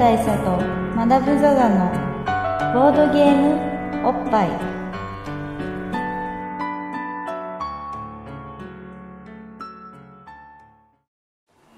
[0.00, 0.56] 大佐と
[0.96, 1.92] マダム・ザ・ザの
[2.72, 4.48] ボードゲームおっぱい。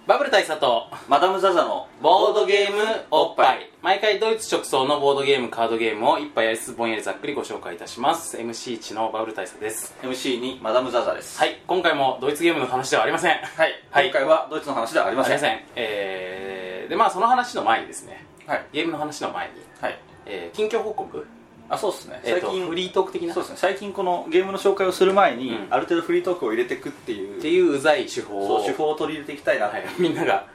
[0.07, 0.82] バブル大佐と
[1.13, 2.79] マダム・ザ・ザのボードゲーム
[3.11, 3.71] おっぱい。
[3.83, 8.39] 毎回ドイツ直送のボードゲームカードゲームを一杯やりつつぼんやりざっくりご紹介いたします。
[8.39, 9.95] MC1 のバブル大佐です。
[10.01, 11.39] MC にマダム・ザ・ザです。
[11.39, 13.33] はい今回もドイツゲームの話ではありません。
[13.33, 14.07] はい、はい。
[14.07, 15.35] 今回はドイツの話ではありません。
[15.35, 15.61] ありません。
[15.77, 18.65] えー、でまあその話の前にですねはい。
[18.73, 19.99] ゲームの話の前に、はい。
[20.25, 21.27] えー、近況報告。
[21.69, 22.23] あそうですね。
[22.25, 23.35] 最近、フリートーク的な？
[23.35, 23.59] そうですね。
[23.59, 25.67] 最近このゲームの紹介をする前に、うん。
[25.69, 30.47] ある程度フリートークを入れていくっていうっていううざい手法をそう手法を取り入れていきたいなと、はい、みんなが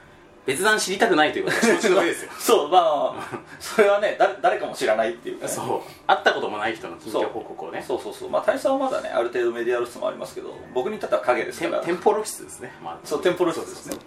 [0.48, 5.92] 別段知りたくないということは承知の上ですよそうまあそれはね誰誰かも知らないっていうか、ね、そう。
[6.08, 7.84] 会ったこともない人の近況報告をね。
[7.86, 8.30] そうそうそう。
[8.30, 11.80] まあ大佐はまだねある程度メディア露出もありますけど僕に至っては影ですから。
[11.80, 13.98] テンテンポ露出ですね、まあ、そうテンポ露出ですね。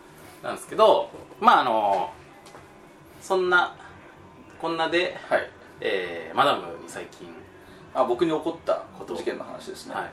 [0.43, 2.11] なんですけどまああの
[3.21, 3.77] そんな
[4.61, 5.51] こんなで、はい。
[5.83, 7.29] えーマダムに最近
[7.93, 10.11] あ僕に起こったこと事件の話ですね、はい。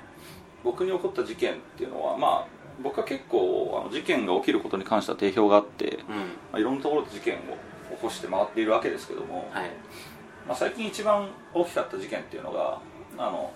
[0.63, 6.15] 僕に起こった事件っていうのはまあ僕は結構あの事件が起きることに関しては定評があって、うん。
[6.15, 7.37] まあ、いろんなところで事件を
[7.95, 9.71] 起こして回っているわけですけども、はい。
[10.47, 12.79] まあ、最近一番大きかった事件っていうのが
[13.17, 13.51] あの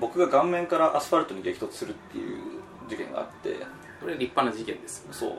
[0.00, 2.38] 僕が顔面からアスファルトに激突するっていう
[2.88, 3.56] 事件があって
[4.00, 5.32] これ立派な事件ですよそう。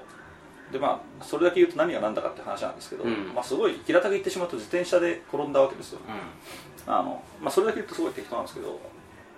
[0.72, 3.34] でまあそれだけ言うと何が何だかって話なんですけど、うん。
[3.34, 6.00] まあ、すごい平たく言ってしまうと自転車で転んだわけですよ。
[6.88, 6.94] うん。
[6.94, 8.80] あの、まあ、それだけ言うとすごい適当なんですけど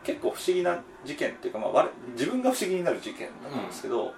[0.04, 4.14] 結構不思議な事件っていうか、まあ、我自分が不思議になる事件だったんですけど、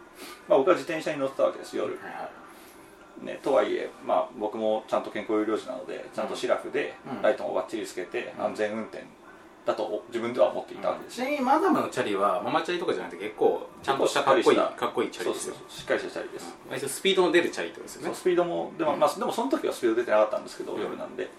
[0.47, 1.97] まあ、僕は自転車に乗ってたわけです夜、
[3.23, 7.21] ね、とはいえ、まあ、僕もちゃんと健康有料児なのでちゃんとシラフでうん。
[7.21, 8.45] ライトもバッチリつけてうん。
[8.45, 9.03] 安全運転
[9.65, 14.79] だと自分では思っていたわけですちなみにマダムのチャリはママチャリとかじゃなくて結構ちゃんとしたかっこいいかりした。
[14.79, 15.55] かっこいいチャリですよ。
[15.67, 18.15] しっかりしたチャリです、割とスピードの出るチャリってことですよね。
[18.15, 20.81] スピードもでも,、まあ、でもその時はスピード出てなかったんですけど、うん。
[20.81, 21.29] 夜なんで。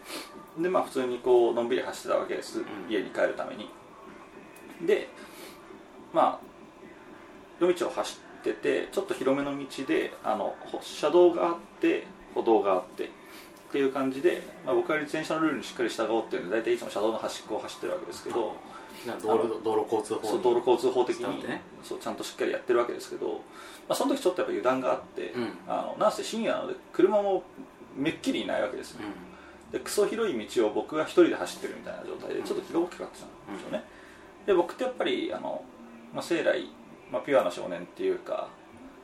[0.59, 2.65] でまあ普通にこうのんびり走ってたわけです、ん。
[2.89, 3.71] 家に帰るために
[4.82, 5.09] で
[6.12, 6.47] まあ
[7.60, 13.09] 夜道を走っててちょっと広めの道であのほ車道があって歩道があってっ
[13.72, 18.54] ていう感じで、まあ、僕は自転車のルールにしっかり従おうっていうので大体いつも車道の端っこを走ってるわけですけど、
[19.06, 21.62] な道路道路交通法そう道路交通法的にね。
[21.82, 23.43] そうちゃんとしっかりやってるわけですけど、
[23.88, 25.48] まあ、その時ちょっとやっぱ油断があって、うん。
[25.69, 27.43] あのなんせ深夜なので車も
[27.97, 29.00] めっきりいないわけですよ、
[29.70, 33.84] うでクソ広い道を僕が一人で走ってるみたいな状態でちょっと気が大きかったんですよね、
[34.47, 35.62] で僕ってやっぱりあの、
[36.15, 36.69] まあ、生来、
[37.11, 38.49] まあ、ピュアな少年っていうか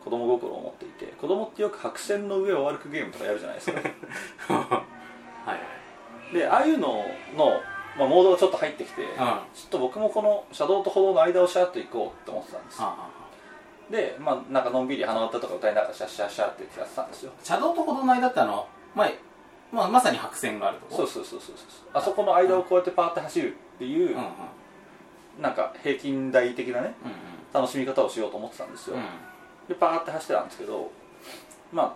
[0.02, 3.80] 子供心を持っていて子供ってよく白線の上を歩くゲームとかやるじゃないですか。
[3.80, 3.82] ん
[4.56, 4.84] は
[5.46, 5.56] いは
[6.30, 6.34] い。
[6.34, 7.04] でああいうの
[7.36, 7.60] の、
[7.98, 9.24] まあ、モードがちょっと入ってきて、ちょ
[9.66, 12.96] っと僕もこの車道と歩道の間をシャーッと行こうって思ってたんですあ
[13.90, 17.32] でまあなんかのんびり鼻歌とか歌いながらシャッシャッシャーってやってたんですよ。
[17.42, 19.14] 車道と歩道の間ってあの前、
[19.70, 20.96] まあ、まさに白線があるとこ？
[20.96, 21.66] そうそうそうそうそう。
[21.92, 24.24] あそこの間をこうやってパーって走るっていう、うんうん
[25.40, 29.02] なんか平均台的なねうん楽しみ方をしようと思ってたんですよ、うん。
[29.68, 30.90] でパーって走ってたんですけど
[31.72, 31.94] まあ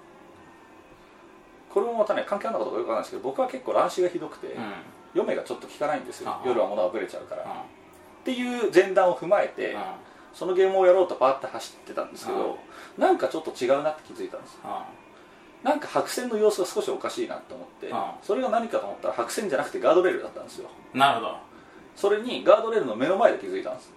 [1.72, 4.72] これもまたね関係あるのかどうかよくわかんないですけど僕は結構乱視がひどくて、うん。
[5.14, 6.42] 嫁がちょっと効かないんですよ。
[6.44, 7.52] 夜は物がぶれちゃうから、うんっ
[8.26, 9.80] ていう前段を踏まえて、うん
[10.34, 12.58] そのゲームをやろうとパーって走ってたんですけど、
[12.98, 14.58] なんかちょっと違うなって気づいたんです
[15.62, 17.90] なんか白線の様子が少しおかしいなと思って、
[18.22, 20.68] それが何かと思ったら白線じゃなくてガードレールだったんですよ。
[20.92, 21.38] うんなるほど
[21.96, 23.92] それにガードレールの目の前で気づいたんです。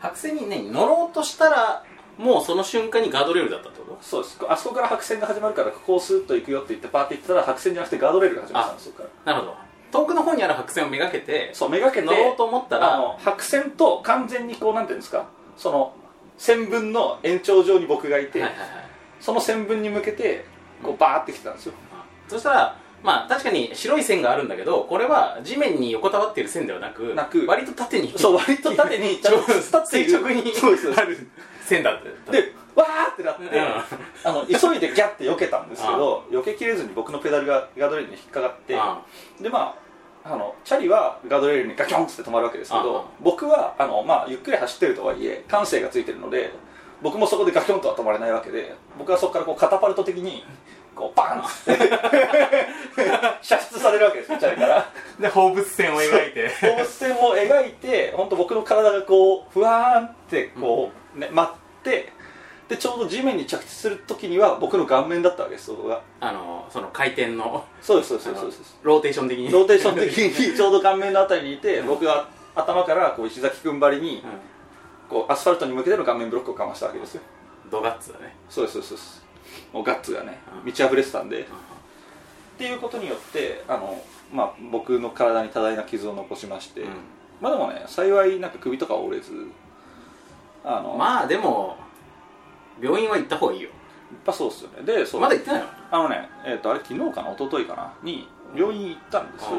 [0.00, 1.84] 白線にね乗ろうとしたら
[2.16, 3.98] もうその瞬間にガードレールだったってこと？
[4.00, 4.38] そうです。
[4.48, 8.94] あそこから白線が始まるからここをスーッと行くよって言ってパーって行ったら白線じゃなくてガードレールが始まったんですよ
[9.24, 9.54] なるほど。
[9.90, 15.26] 遠くの方にある白線をめがけてそうめがけて乗ろうと思ったらあの白線と完全にこうなんていうんですか？
[15.56, 15.94] その
[16.36, 18.68] 線分の延長上に僕がいて、はいはいはい。
[19.20, 20.44] その線分に向けて
[20.82, 21.74] こうバーって来てたんですよ。
[22.28, 27.46] そしたらまあ確かに白い線があるんだけどこれは地面に横たわっている線ではなくなく。
[27.46, 28.14] 割と縦に。
[28.16, 30.70] そう割と縦にちゃんと立っている垂直にそう。
[30.74, 31.28] ですある
[31.62, 33.50] 線だってでわーってなって、うん。
[34.24, 39.00] あの急いでギャッて避けたんですけど避けきれずに僕のペダルがガードレールに引っかかってあ
[39.40, 39.76] でま
[40.24, 46.50] ああのチャリはガードレールにガキョンって止まるわけですけあど僕はあの、まあ、ゆっくり走ってるとはいえ感性がついてるので
[47.02, 50.42] 僕もそこでガキョンとは止まれないわけで僕はそこからこうカタパルト的に
[50.94, 51.78] こうバンって。
[53.42, 54.92] 射出されるわけですよチャリから。
[55.18, 56.48] で放物線を描いて。
[56.60, 62.12] 放物線を描いて本当僕の体がこうふわーんってこう、ね、舞って
[62.68, 66.02] でちょうど地面に着地する時には僕の顔面だったわけですそこが。
[66.20, 67.64] あのその回転の。
[67.82, 68.78] そうですそうですそうです。
[68.82, 69.50] ローテーション的に。
[69.50, 77.22] ローテーション的に ちょうど顔面のあたりにいて僕が頭からこう石崎君張りにうこうアスファルトに向けての顔面ブロックをかましたわけですよ。
[77.66, 78.36] んドガッツだね。
[78.48, 79.23] そうですそうです
[79.72, 80.64] もうガッツがねうん。
[80.66, 81.42] 満ち溢れてたんで。
[81.42, 81.44] っ
[82.56, 84.00] ていうことによってあの、
[84.32, 86.84] まあ、僕の体に多大な傷を残しまして、
[87.40, 89.32] まあでもね幸いなんか首とかは折れず。
[90.64, 91.76] あの、まあでも
[92.80, 93.68] 病院は行った方がいいよ。
[93.68, 94.82] やっぱそうっすよね。
[94.84, 95.20] でそう。
[95.20, 95.68] まだ行ってないの？
[95.90, 97.32] あのね、えー、とあれ昨日かな？
[97.32, 97.92] 一昨日かな？
[98.02, 99.58] に病院行ったんです、うん。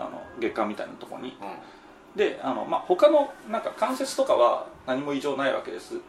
[0.00, 1.36] あの月間みたいなところに。
[2.14, 5.94] うであの、まあ、他のなんか関節とかは何も異常ないわけです。
[5.96, 6.00] ん。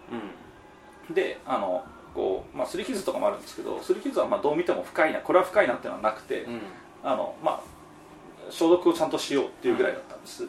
[1.13, 1.83] であの
[2.13, 6.61] こう、まあ、擦り傷とかもあるんですけど擦り傷はまあどう見ても深いなこれは深いなっていうのはなくて、うん。
[7.03, 7.61] あのまあ、
[8.49, 10.47] 消毒をちゃんとしようっていうぐらいだったんです、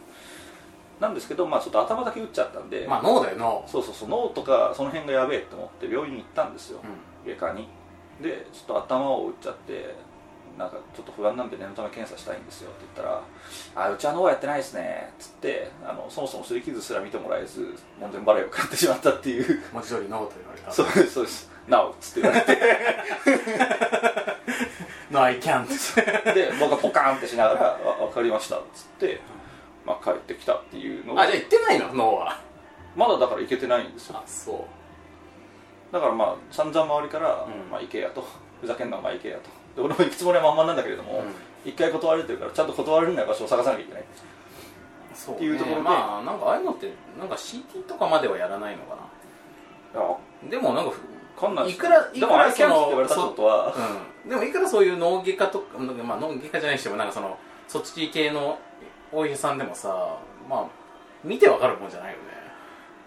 [1.00, 3.64] なんですけど、まあ、ちょっと頭だけ打っちゃったんで、まあ脳だよ脳。
[3.66, 6.80] そうそうそう脳とかその辺がやべえって思って病院に行ったんですよ、
[7.24, 7.68] 外科に。
[8.20, 9.94] でちょっと頭を打っちゃって
[10.58, 13.22] なんかちょっと不安なんで念のため検査したいんですよって言ったら
[13.86, 19.62] 「あうちは脳やってないですね」っつってあのそもそも擦り傷すら見てもらえず門前払いを買ってしまったっていう。
[19.72, 20.70] 文字通り脳と言われた。
[20.70, 22.58] そうですそうです「なお」っつって言われて。
[25.10, 25.66] No I can't.
[26.34, 29.20] で僕はポカーンってしながら「わ分かりました」っつって、
[29.84, 31.22] まあ、帰ってきたっていうのが。
[31.22, 31.94] あじゃあ行ってないの？
[31.94, 32.38] 脳は。
[32.96, 34.16] まだだから行けてないんですよ。
[34.18, 34.66] あそ
[35.90, 35.92] う。
[35.92, 38.24] だからまあ散々周りからん「まあ、行けや」と
[38.62, 41.22] 「ふざけんなお前行けや」とで俺も行くつもりは満々なんだけれども、
[41.64, 44.04] 一回断られてるからちゃんと断られない場所を探さなきゃいけない
[45.14, 45.82] そうっていうところで。
[45.82, 49.02] まあなんかああいうのってなんか CT とかまではやらないのかな。
[50.50, 50.92] でもなんか
[51.38, 53.74] かんないいくらいくらその言われたってことは
[54.24, 54.26] う。
[54.26, 57.38] ん、でもいくらそういう脳外科とか、まあ、脳外科じゃないにしてもなんかその
[57.68, 58.58] そっち系の
[59.12, 60.66] お医者さんでもさまあ
[61.24, 62.31] 見てわかるもんじゃないよね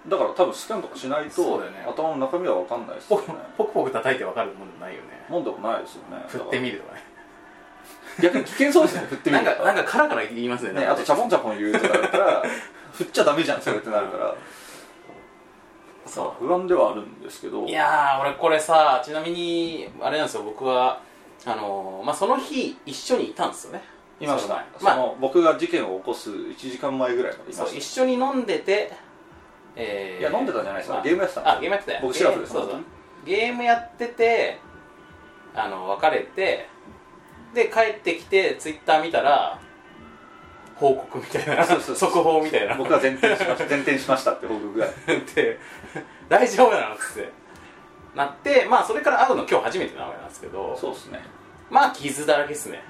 [0.07, 1.85] だから多分スキャンとかしないと、ね。
[1.87, 3.19] 頭の中身は分かんないですね。
[3.57, 5.25] ポクポク叩いてわかるもんじゃないよね。
[5.29, 6.23] もんでもないですよね。
[6.27, 7.03] 振ってみるるとかね。
[8.21, 10.79] 逆に危険そうですね振ってみるなんかなんかカラカラ言いますね。
[10.79, 12.43] ねあとチャポンチャポン言うとかだったら
[12.93, 14.35] 振っちゃダメじゃんそれってなるから。
[16.05, 16.45] そう。
[16.45, 17.65] 不安ではあるんですけど。
[17.65, 20.99] いやー俺これさちなみにあれなんですよ僕は
[21.45, 23.81] あのーまあその日一緒にいたんですよね。
[24.19, 24.53] いました。
[24.81, 28.93] まあその僕が事件を起こす1時間前ぐらいまでいまそうした一緒に飲んでて
[29.75, 30.95] えいや飲んでたんじゃないですか。
[30.95, 32.53] まあゲームやってたあゲームやってたよ僕シラフです。
[32.53, 32.83] そうそう。
[33.25, 34.59] ゲームやってて
[35.53, 36.67] あの別れて
[37.53, 39.59] で帰ってきてツイッター見たら
[40.75, 41.63] 報告みたいな。
[41.65, 42.11] そうそうそう。
[42.11, 42.75] 速報みたいな。
[42.75, 43.65] 僕は前転しました。
[43.69, 44.87] 前転しましたって報告が。
[45.35, 45.59] で
[46.27, 47.31] 大丈夫なのっつって。
[48.15, 50.77] なってまあそれから会うの今日初めてなわけなんですけど。
[50.79, 51.21] そうですね。
[51.69, 52.83] まあ傷だらけっすね、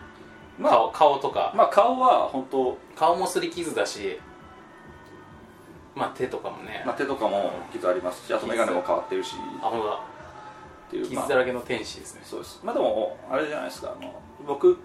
[0.60, 4.20] まあ顔顔とか、まあ顔は本当顔もすり傷だし
[5.96, 9.36] まあ手とかもね、まあ、手とかも傷ありますしあと眼鏡も変わってるし。
[9.62, 9.94] あ本当だ。
[9.96, 11.24] っていう、まあ。
[11.24, 12.60] 傷だらけの天使ですね、そうです。
[12.64, 13.96] まあでもあれじゃないですか。
[14.00, 14.14] あの
[14.46, 14.78] 僕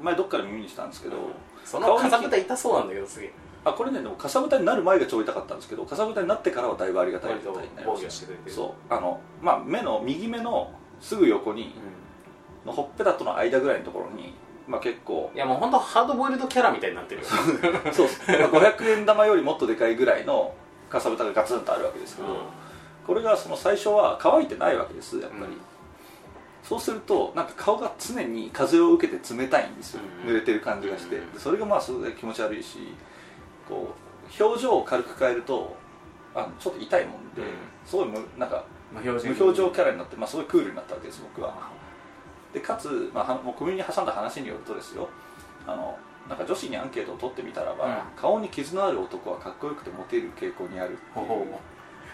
[0.00, 1.16] 前どっかで耳にしたんですけど、
[1.64, 3.32] そのかさぶた痛そうなんだけどすげえ
[3.64, 8.94] あこれねでもかさぶたになる前が超痛かったんですけどかさぶたになってからはだいぶありがたい割と状態になりましたそう。
[8.94, 11.74] あのまあ目の右目のすぐ横に
[12.64, 14.34] のほっぺたとの間ぐらいのところに
[14.66, 15.30] まあ結構。
[15.34, 17.26] いやもう本当ハードボイルドキャラみたいになってるよ。
[17.92, 20.54] そうです、まあ、500円玉よりもっとでかいぐらいの
[20.90, 22.36] かさぶたがガツンとあるわけですけど、うん。
[23.06, 25.60] これがその最初は乾いてないわけですやっぱり、うん。
[26.62, 30.30] そうするとなんか顔が常に風を受けて冷たいんですよ、うん。
[30.30, 32.94] 濡れてる感じがして、それがまあすごい気持ち悪いし
[33.68, 33.94] こ
[34.40, 35.76] う表情を軽く変えると
[36.34, 37.48] あのちょっと痛いもんで、うん。
[37.84, 41.54] すごい無なんか無表情キャラになって、まあ、すごいクールになったわけです僕は
[42.56, 45.10] でかつ、まあ、はもう首に挟んだ話によるとですよ
[45.66, 48.20] あのなんか女子にアンケートを取ってみたらば、うん。
[48.20, 51.26] 顔に傷のある男はかっこよくてモテる傾向にあるっていう。
[51.26, 51.46] ほほう。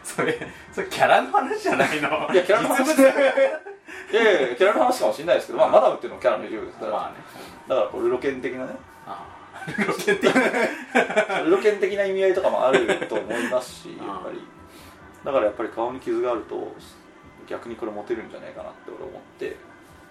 [0.04, 0.36] それ
[0.70, 2.30] それキャラの話じゃないの？
[2.30, 2.84] いやキャラの話？
[2.88, 3.14] 実 物い
[4.14, 6.78] やいやいやキャラの話かもしれないですけど、まあ、マダムっていうのもキャラの一部です。
[6.78, 7.16] から、まあね。
[7.68, 8.72] だからこうルロケン的なね。
[9.06, 9.84] ああ。
[9.86, 12.04] ロケン的な。
[12.04, 14.44] 意味合いとかもあると思いますしうんやっぱり。
[15.24, 16.74] だからやっぱり顔に傷があると
[17.46, 19.56] 逆にこれモテるんじゃないかなって俺思って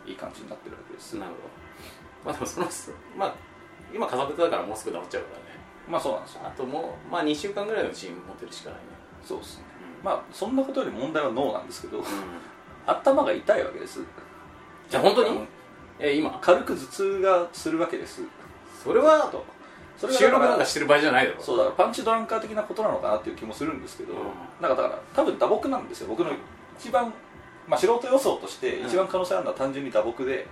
[0.05, 2.31] いい感じになってるわけですなるほど。
[2.31, 2.67] まあでもその
[3.17, 3.35] まあ
[3.93, 5.59] 今かさぶただからもうすぐ治っちゃうからね。
[5.89, 6.41] まあそうなんですよ。
[6.45, 8.85] あともうまあ2週間ぐらいのうちに持てるしかないね。
[9.23, 9.63] そうですね。
[9.99, 10.05] うん。
[10.05, 12.05] まあそんなことより問題は脳なんですけどうん。
[12.85, 13.99] 頭が痛いわけです。
[14.89, 15.39] じゃあ本当に？
[15.99, 16.37] え今。
[16.41, 18.21] 軽く頭痛がするわけです。
[18.83, 19.43] それはと。
[19.97, 24.19] それが収録なんかしてる場合じゃないだろそうだからパンチドランカー的なことなのかなっていう気もするんですけど、うん。
[24.59, 26.07] なんかだから多分打撲なんですよ。
[26.07, 26.31] 僕の
[26.79, 27.13] 一番、
[27.67, 28.87] まあ、素人予想としてうん。
[28.87, 30.47] 一番可能性あるのは単純に打撲で、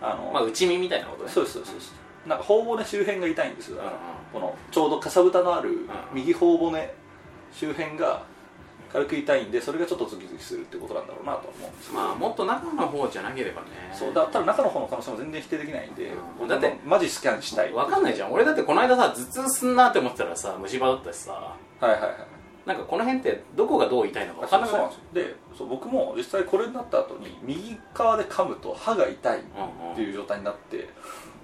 [0.00, 1.30] あのまあ内身みたいなことね。
[1.30, 1.94] そうですそうです。
[2.26, 3.76] なんか頬骨周辺が痛いんですよ。
[3.78, 3.84] だ
[4.32, 5.88] このちょうどかさぶたのあるん。
[6.12, 6.94] 右頬骨
[7.52, 8.22] 周辺が
[8.92, 13.68] 軽く痛いんでそれがちょっとズキズキするってことなんだろうなとは思うんですけど、まあもっと中の方じゃなければね。
[13.92, 16.48] そうだただ中の方の可能性も全然否定できないんで、うん。
[16.48, 17.72] だってマジスキャンしたい。
[17.72, 18.32] わかんないじゃん。
[18.32, 21.32] 俺だってこの間さ頭痛すんなって思ってたらさ虫歯だったしさ。
[21.32, 22.10] はいはいはい
[22.66, 25.34] なんかこの辺ってどこがどう痛いのか分かんなくなるそうなんですよ。
[25.34, 29.96] でそう僕も実際これになった後に右側で噛むと歯が痛いっうんうん。
[29.96, 30.88] ていう状態になって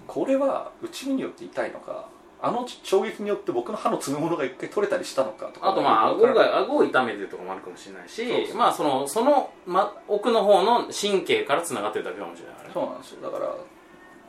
[0.07, 2.09] これは内身によって痛いのか
[2.41, 12.71] あの衝撃によって僕の歯の詰め物が一回取れたりしたのかとかあとまあ顎が顎を痛めてるとかもあるかもしれないしまあそのその、ま、奥の方の神経からつながってるだけかもしれないね。
[12.75, 13.23] そうなんですよ。
[13.23, 13.55] だから、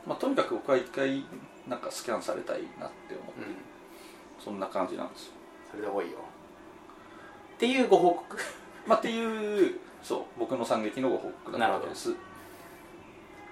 [0.06, 1.22] まあ、とにかく僕は一回
[1.68, 4.42] なんかスキャンされたいなって思って、うん。
[4.42, 5.32] そんな感じなんですよ、
[5.70, 6.18] それで多いよ
[7.58, 8.36] っていうご報告。
[8.86, 12.14] まあ、っていうそう僕の惨劇のご報告だったわけです。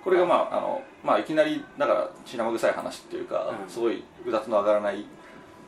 [0.05, 3.69] これがまああの、まあ、いきなりだから血生臭い話っていうか、うん。
[3.69, 5.05] すごいうだつの上がらない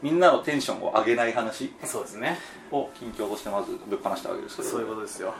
[0.00, 2.38] みんなのテンションを上げない話そうですね。
[2.70, 4.68] を近況としてまずぶっ放したわけですけど。
[4.68, 5.34] そういうことですよ。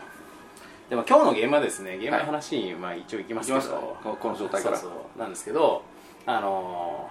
[0.91, 1.99] でも今日のゲームはですね。
[1.99, 3.63] ゲームの話にまあ一応いきますけど、い。
[3.63, 3.81] きますか。
[4.03, 4.77] このこの状態から。
[4.77, 5.19] そうそう。
[5.21, 5.83] なんですけど
[6.27, 7.09] あの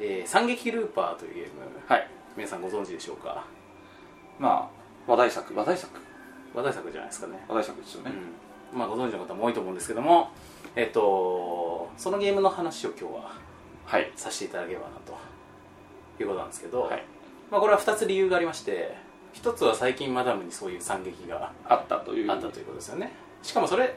[0.00, 1.50] ーえー惨劇ルーパー」というゲーム。
[1.86, 2.08] はい。
[2.36, 3.44] 皆さんご存知でしょうか？
[4.38, 4.75] まあ
[5.06, 5.54] 話題作。
[5.54, 6.00] 話題作。
[6.54, 7.44] 話題作じゃないですかね。
[7.48, 8.12] 話題作ですよね、
[8.72, 8.78] うん。
[8.78, 10.30] まあ、ご存知の方も多いと思うんですけども、
[10.74, 13.32] えっと、そのゲームの話を今日は
[13.84, 14.10] はい。
[14.16, 15.16] させていただければなと
[16.20, 17.04] いうことなんですけど、はい。
[17.50, 18.96] まあ、これは2つ理由がありまして
[19.34, 22.30] 1つは最近マダムにそういう惨劇があったという。
[22.30, 23.12] あったということですよね。
[23.42, 23.96] しかもそれ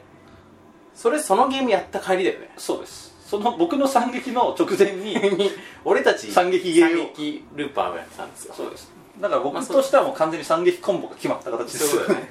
[0.94, 2.50] それそのゲームやった帰りだよね。
[2.56, 3.16] そうです。
[3.26, 5.50] その僕の惨劇の直前に に
[5.84, 7.06] 俺たち惨劇ゲーを。
[7.06, 8.54] 惨劇ルーパーをやってたんですよ。
[8.54, 12.30] そうですだから僕としてはもう完全に惨劇コンボが決まった形ですよね。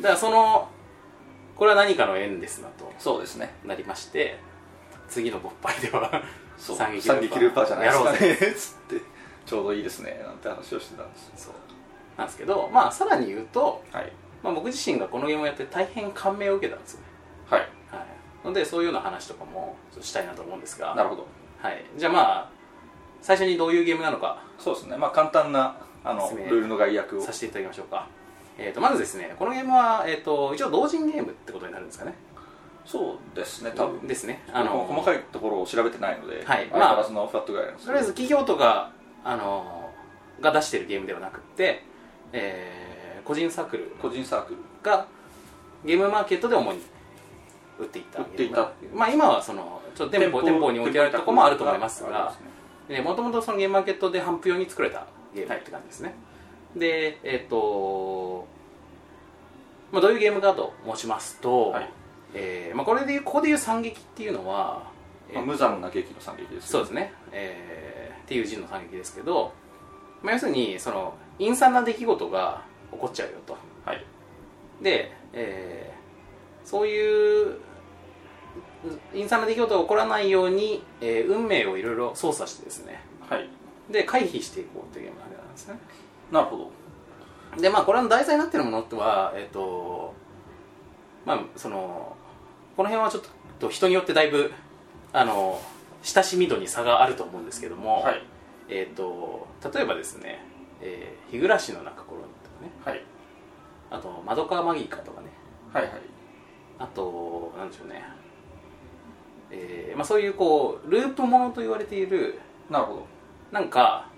[0.00, 0.68] だからその
[1.56, 3.54] これは何かの縁ですなとそうですね。
[3.64, 4.38] なりまして
[5.08, 6.22] 次の勃発では
[6.56, 6.76] そう。
[6.76, 9.00] 惨惨劇ルーパーじゃないですかやろうね つって
[9.46, 11.32] ちょうどいいですねなんて話をしてたんです。
[11.36, 11.54] そう。
[12.16, 14.12] なんですけどまあさらに言うと、はい。
[14.42, 17.06] まあ、僕自身がこのゲームをやって大変感銘を受けたんですよね、
[17.48, 17.60] はい。
[17.60, 17.66] は
[18.44, 20.94] い、のでそういうような話とかもしたいなと思うんですが。
[20.94, 21.26] なるほど。
[21.62, 22.48] はい、じゃあまあ
[23.22, 24.42] 最初にどういうゲームなのか。
[24.58, 24.98] そうですね。
[24.98, 27.20] まあ簡単なあのルールの概要を。
[27.20, 28.06] させていただきましょうか、
[28.58, 32.14] えー、とまずですねこのゲームは、えー、と一応同人ゲームってことになるんですかね。
[32.84, 34.06] そうですね多分。
[34.06, 34.42] ですね。
[34.52, 36.68] あの細いかいところを調べてないので、はい。
[36.70, 38.92] 相変わらずのフラットぐらいなんですとりあえず企業とか
[39.24, 39.90] あの
[40.40, 41.82] が出してるゲームではなくって、
[42.32, 42.84] えー
[43.24, 44.58] 個人サークル個人サークル。
[44.82, 45.06] が
[45.84, 46.80] ゲームマーケットで主に
[47.78, 48.70] 売っていった売っていた。
[48.94, 52.34] まあ今はそのちょっと店舗店舗に置いてあるところもあると思いますが
[53.02, 56.14] もともとそのゲームマーケットで販布用に作られたゲームって感じですね、
[56.76, 58.46] でえっ、と、
[59.92, 61.90] まあ、どういうゲームかと申しますと、はい。
[62.34, 64.90] えーまあ、これでここでいう惨劇っていうのは、
[65.28, 66.68] えーまあ、無残な劇の惨劇ですね。
[66.68, 69.52] そうですね、えーっていう字の惨劇ですけど、
[70.22, 73.56] まあ、要するにその陰惨な出来事が起こっちゃうよと。
[73.84, 74.04] はい。
[74.82, 75.94] で、えー
[76.64, 77.58] そういう
[79.12, 83.00] 陰惨な出来事が起こらないように、えー運命をいろいろ操作してですね。
[83.28, 83.48] はい
[83.90, 85.78] で回避していこうというゲームなんですね。
[86.30, 86.70] なるほ
[87.56, 87.60] ど。
[87.60, 90.14] でまあこれの題材になってるものってはえっ、と
[91.24, 92.16] まあその
[92.76, 93.22] この辺はちょっ
[93.58, 94.52] と人によってだいぶ
[95.12, 95.60] あの
[96.02, 98.22] 親しみ度に差があると思うんですけども、はい。
[98.68, 100.44] えっ、と例えばですね、
[100.80, 102.70] えー日暮らしの中頃とかね。
[102.84, 103.04] はい。
[103.90, 105.28] あと「窓川マギーカ」とかね。
[105.72, 105.92] はいはい。
[106.78, 108.02] あとなんでしょうね、
[109.50, 113.06] えーまあ、そういうこうループものと言われているなるほど
[113.54, 114.08] なんか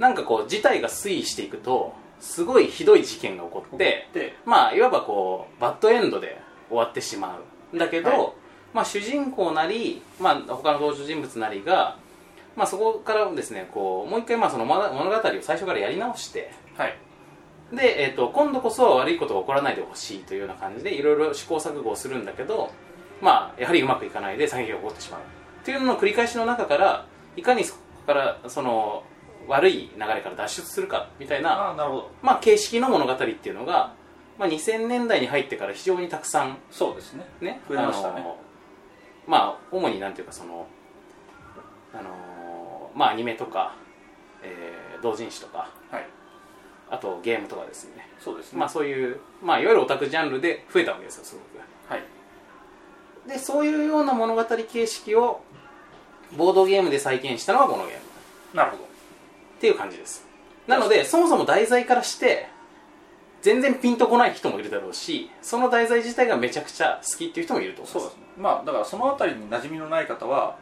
[0.00, 7.38] なんかこう事態が推移していくとすごいひどい事件が起こってでまあいわばこうバッドエンドで終わってしま
[7.72, 8.32] うんだけど、はい。
[8.74, 11.96] まあ、主人公なり、まあ、他の登場人物なりが、
[12.54, 16.96] まあ、そこからですねこうもう一回まあその物物語を最初からやり直してはい。
[17.72, 22.72] で、えー、と今度こそは悪いことが起こらないでほしいというような感じでいろいろ試行錯誤をするんだけど、
[23.20, 25.20] まあ、やはりうまくいかないで惨劇が起こってしまう。
[25.64, 27.80] というのの繰り返しの中からいかにそこ
[28.12, 29.04] からその
[29.46, 32.10] 悪い流れから脱出するかみたいな、ああなるほど。
[32.22, 33.94] まあ、形式の物語っていうのが、
[34.38, 37.24] まあ、2000年代に入ってから非常にたくさんそうですね。
[37.40, 38.24] ね増えましたね。
[39.26, 40.66] まあ主になんていうかその
[41.92, 43.74] あのまあアニメとか、
[44.42, 46.06] えー同人誌とかはい。
[46.90, 48.08] あとゲームとかですね。
[48.18, 48.58] そうですね。
[48.58, 51.44] まあそういう、まあ、いわゆるオタクジャンルで増えたわけですよすごく。
[51.88, 52.02] はい。
[53.26, 55.40] でそういうような物語形式を
[56.36, 57.98] ボードゲームで再現したのがこのゲーム。
[57.98, 58.02] っ
[58.54, 58.88] なるほど。
[59.60, 60.26] ていう感じです。
[60.66, 62.48] なのでそもそも題材からして
[63.42, 68.04] 全然ピンとこない人もいるだろうしその題材自体がめちゃくちゃ好きっていう人もいると思います。
[68.04, 68.18] そうです。
[68.18, 70.56] ねまあだからそのあたりに馴染みのない方は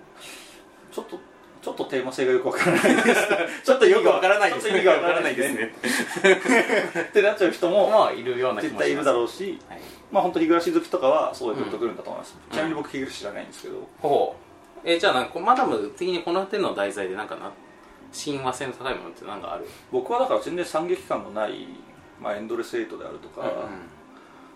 [0.92, 1.18] ちょっと
[1.60, 3.28] ちょっとテーマ性がよくわからないです。
[3.64, 5.74] ちょっとよくわからないですちょっと意味がわからないですね。
[7.08, 9.80] ってなっちゃう人もまあいるような絶対いるだろうしはい、
[10.12, 14.47] まあ本当に日暮らし好きとかはすごいグッとくるんだと思います、ちなみに僕日暮らし知らないんですけど、ほう
[14.84, 17.50] えーじゃあなんかマダム的にこの点の題材でなんかな
[18.12, 19.66] 親和性の高いものって何かある？
[19.92, 21.66] 僕はだから全然惨劇感のない、
[22.20, 23.42] まあ、エンドレスエイトであるとか、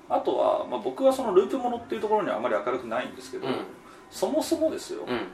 [0.09, 3.55] あとは、まあ、僕はそのループものっていうところにはあまり明るくないんですけど、うん。
[4.11, 5.27] そもそもですよ、うん。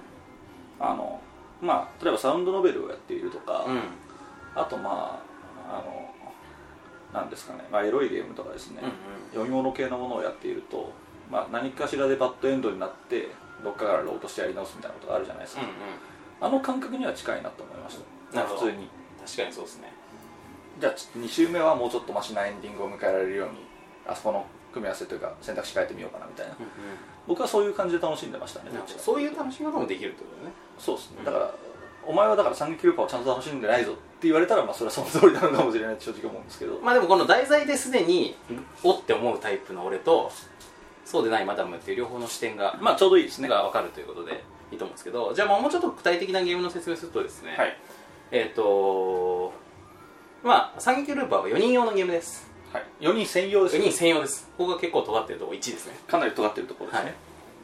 [0.80, 1.20] あの
[1.60, 3.80] まあ、例えばサウンドノベルをやっているとか、うん。
[4.54, 5.20] あとま
[5.68, 5.84] ああ
[7.14, 8.90] のなんですかね、まあ、エロいゲームとかですね、うん。
[9.30, 10.92] 読み物系のものをやっていると、
[11.30, 13.28] まあ、何かしらでバッドエンドになって
[13.62, 15.74] どっかからローとしてやり直すみたいなことがあるじゃないですか、うんうん。
[16.40, 17.98] あの感覚には近いなと思いまし
[18.32, 18.40] た。
[18.42, 18.88] 普通に。
[19.24, 19.92] 確かにそうですね。
[20.80, 23.66] じゃあ2周目はもうちょっとマシなエンディングを迎えられるように
[24.06, 26.54] あそこの組み合わせというか選択肢変えてみようかなみたいな。
[27.26, 28.70] 僕はそういう感じで楽しんでましたね。
[28.96, 30.54] そういう楽しみ方もできるってことだね。
[30.78, 31.16] そうですね。
[31.24, 31.54] だから
[32.06, 36.78] お前はだから惨劇ルーパーをちゃんと楽しんでないぞって言われたらまあそれはその通りなのかもしれないって正直思うんですけど。
[36.80, 38.36] まあでもこの題材ですでに
[38.82, 40.30] おって思うタイプの俺と
[41.08, 43.48] そうでないマダムっていう両方の視点がまあちょうどいいですね。
[43.48, 47.76] が分かるということでいいと思うんですけどじゃあまあもうちょっと具体的なゲームの説明するとですね、はい、
[48.30, 49.54] えっ、と
[50.44, 52.46] まあ惨劇ルーパーは4人用のゲームです。
[52.74, 54.50] はい、4人専用です4ね人専用です。
[54.58, 55.94] ここが結構尖ってるところ1ですね。
[56.06, 57.06] かなり尖ってるところですはい。
[57.06, 57.14] ね、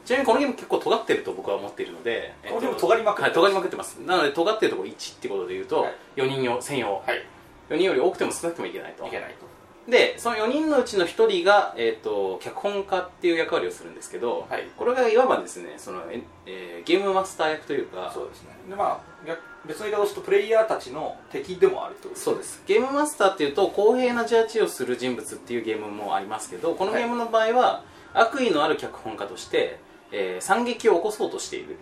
[0.06, 3.28] ちなみにこのゲーム結構尖ってると僕は思っているので、このゲーム尖りまくってます。
[3.28, 3.96] はい、尖りまくってます。
[3.96, 5.94] なので尖ってるところ1ってことでいうと、はい。
[6.16, 7.22] 4人用専用、はい。
[7.68, 9.06] 4人より多くても少なくてもいけないと。
[9.06, 9.53] いけないと
[9.88, 14.66] でその4人のうちの1人が、えー、と脚本家っていう役割をするんですけど、はい。
[14.76, 18.48] これがいわばですねその、ええーゲームマスター役というかそうですね。
[18.68, 22.62] でまあ逆別の言い方をするとプレイヤーたちの敵でもあるってことですそうです。
[22.66, 29.78] ゲームマスターっていうと公平なジャッジをする人物っていうゲームもありますけどこのゲームの場合は、悪意のある脚本家として、
[30.12, 31.76] えー惨劇を起こそうとしている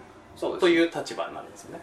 [0.61, 1.83] という立場になるんですよね。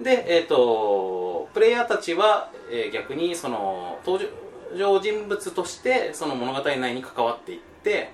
[0.00, 4.30] で、えー、とプレイヤーたちは、えー逆にその登場
[4.76, 8.12] 人物としてその物語内に関わっていって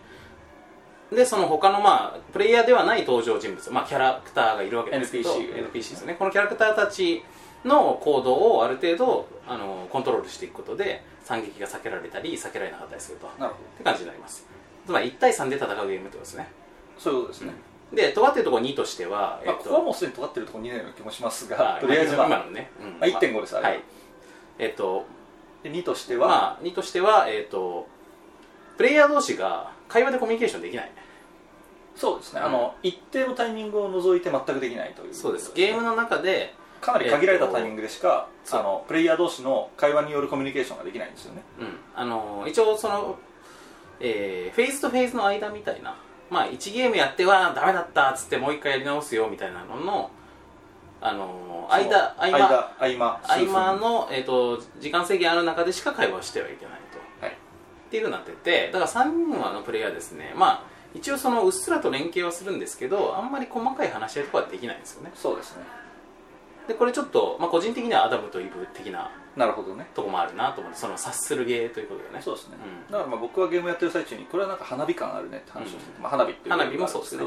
[1.13, 6.15] でその他のまあプレイヤーではない登場人物、まあ、キャラクターがいるわけですけど NPC が NPC ですね。
[6.15, 7.23] このキャラクターたち
[7.65, 13.27] の行動をある程度あのコントロールしていくことで惨劇が避けられたり避けられなかったりすると。
[13.27, 14.47] っなるほて感じになります。
[14.87, 16.49] つまり1対3で戦うゲームってことですね。
[16.97, 17.53] どそういうことですね、
[17.93, 21.81] で尖ってるところ2としては、まあ、えっとここはもうすでに尖ってるところ2年の気もしますが、はい。
[21.81, 22.91] とりあえず、まあ今のね、うん。
[23.01, 23.81] まあ1.5ですあれはい。
[24.59, 25.07] えっと
[25.65, 27.89] で2としては、まあ2としてはえっと
[28.77, 30.93] プレイヤー同士が会話でコミュニケーションできない。
[31.97, 35.15] そうですね、あの一定のタイミングを除いて全くできないという。
[35.15, 35.53] そうです。
[35.55, 41.43] ゲームの中で、かなり限られたタイミングでしか、えっとあのプレイヤー同士の会話によるコミュニケーションができないんですよね。
[41.61, 43.17] うん、あの一応その、
[44.01, 45.97] えーフェーズとフェーズの間みたいな。
[46.31, 50.11] まあ1ゲームやってはダメだったっつってもう一回やり直すよみたいなのの
[51.05, 52.73] あの間合間間。
[52.79, 53.21] 合間。
[53.23, 56.81] 合間の、えー、と時間制限ある中でしか会話してはいけない
[57.21, 57.25] と。
[57.25, 57.35] はい。
[57.35, 57.37] っ
[57.91, 60.33] ていうふうになっててだから3人のプレイヤーですね。
[60.35, 65.11] まあ一応そのうっすらと連携はするんですけどあんまり細かい話し合いとかはできないんですよね。
[65.15, 65.65] そうですね。
[66.69, 69.87] でこれちょっと、まあ、個人的にはアダムとイブ的ななるほどね。
[69.95, 72.23] とこもあるなと思ってその察するゲーということでね。
[72.23, 72.57] そうですね、
[72.89, 72.91] うん。
[72.91, 77.25] だからまあ僕はゲームやってる最中にこれはなんか花火感あるねって話をしてて、まあ、花火っていう花火もそうですね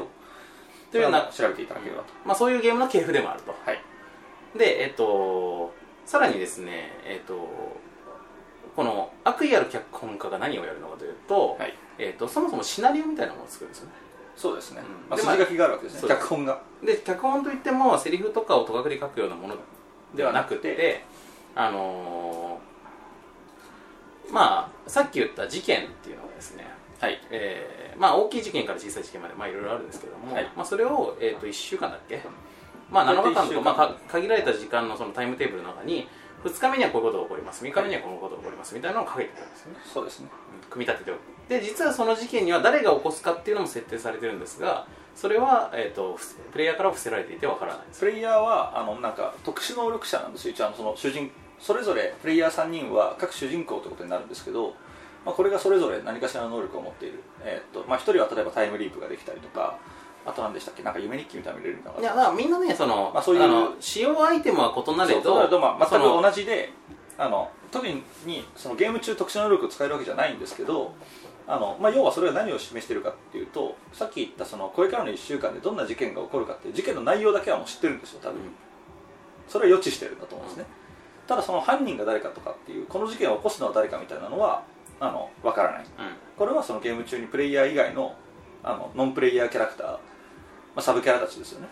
[0.90, 3.54] とというような、調べていただければと、まあ、そういうゲームの系譜でもあると。
[3.64, 3.80] はい。
[4.56, 5.72] でえっと
[6.06, 7.36] さらにですねえっと
[8.74, 11.74] この悪意ある脚本家が何をやるのかというと,、はい。
[11.98, 13.92] えっとそもそもシナリオみたいなものを作るんですよね。
[14.36, 15.10] そうですね、うん。
[15.10, 16.00] まあ、で筋書きがあるわけですね。
[16.00, 16.20] そうです。
[16.20, 16.60] 脚本が。
[16.82, 19.56] で脚本といってもセリフとかをとかくり書くようなもの
[20.14, 21.04] ではなくてで
[21.54, 26.66] あのーまあさっき言った事件っていうのがですね
[27.00, 27.20] はい。
[27.30, 30.50] えーまあ、大きい事件から小さい事件までまあいろいろあるんですけども、はい。
[30.56, 32.20] まあ、それを、えー、と1週間だっけ、
[32.90, 36.08] まあ、7日間とか、まあ、か限られた時間のそのタイムテーブルの中に
[36.44, 37.64] 2日目にはこういうことが起こります。
[37.64, 38.74] 3日目にはこのことが起こります。
[38.74, 39.78] みたいなのを書いてくるんですよね。
[39.84, 40.28] そうですね。
[40.52, 41.18] うん組み立てておく。
[41.48, 48.00] で実はその事件には誰が起こすかっていうのも設定されてるんですがそれは、えー、とふプレイヤーからは伏せられていてわからないです。
[48.00, 50.52] プレイヤーはあのなんか特殊能力者なんですよ。
[50.52, 54.74] 一応その主人それぞれプレイヤー3人は各主人公ということになるんですけど、
[55.24, 59.78] まあ、これがそれぞれ何かしらの能力を持っている、えーっとまあ、1人は例えばタイムリープができたりとか
[60.26, 60.82] あと何でしたっけ？
[60.82, 66.72] なんか夢日記みたいなの見れるのかいやだからみんなねその、まあそういうあの使用アイテムは異なれそうどそうなるとまあ全く同じで
[67.16, 68.02] あの特に
[68.56, 70.94] そのゲーム中特殊能力を使えるわけじゃないんですけど
[71.46, 78.38] あの、まあ、要はそれが何を示しているかっていうとさっき言ったそのこれからの1週間でどんな事件が起こるかっていう事件の内容だけはもう知ってるんですよ多分、
[79.48, 80.66] それは予知してるんだと思うんですね、
[81.26, 84.62] ただその犯人が誰かとかっていうこの事件を起こすのは誰かみたいなのは
[85.00, 85.80] あの分からない。
[85.80, 85.86] うん。
[86.36, 88.14] これはそのゲーム中にプレイヤー以外の
[88.62, 89.98] あのノンプレイヤーキャラクター、ま
[90.76, 91.68] あ、サブキャラたちですよね。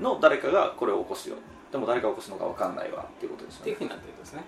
[0.00, 1.36] の誰かがこれを起こすよ。
[1.70, 3.62] でも誰が起こすのか分かんないわっていうことですよね。
[3.62, 4.42] っていうふうになってるんですね。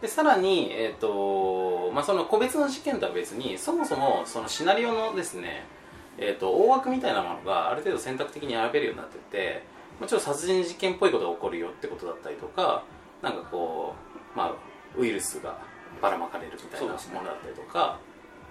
[0.00, 5.64] でさらに、えーとまあ、その個別の事件とは別にそもそもそのシナリオのですね、
[6.18, 9.62] えー、と大枠みたいなものがある程度選択的に選べるようになってて
[10.00, 12.82] もちろん殺人事件っぽいことが起こるよってことだったりとか、
[13.22, 13.94] なんかこ
[14.34, 14.52] う、まあ、
[14.98, 15.56] ウイルスが
[16.02, 17.98] ばらまかれるみたいなものだったりとか、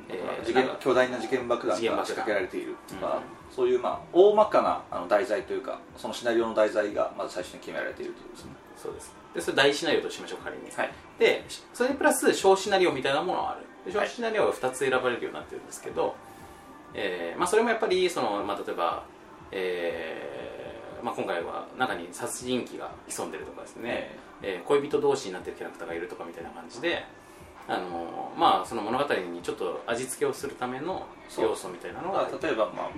[0.09, 2.75] えー事件巨大な事件爆弾が仕掛けられている。
[2.87, 3.55] とか、うん。
[3.55, 8.51] そういうまあ大まかなあの題材というかそのシナリオの題材がまず最初に決められているということですね。
[8.77, 9.13] そうです。
[9.35, 10.91] でそれ大シナリオとしましょう仮に、はい。
[11.19, 13.91] でそれにプラス小シナリオみたいなものがある。
[13.91, 16.15] 小シナリオが2つ選ばれるようになってるんですけど、
[16.93, 19.03] えーまあ、それもやっぱりその、まあ、例えば、
[19.51, 27.03] えーまあ、今回は中に殺人鬼が潜んでるとかですね、えー恋人同士になってるキャラクターがいるとかみたいな感じで
[27.71, 31.05] あのまあその物語にちょっと味付けをするための
[31.39, 32.89] 要素みたいなのがまあ、例えば、まあ、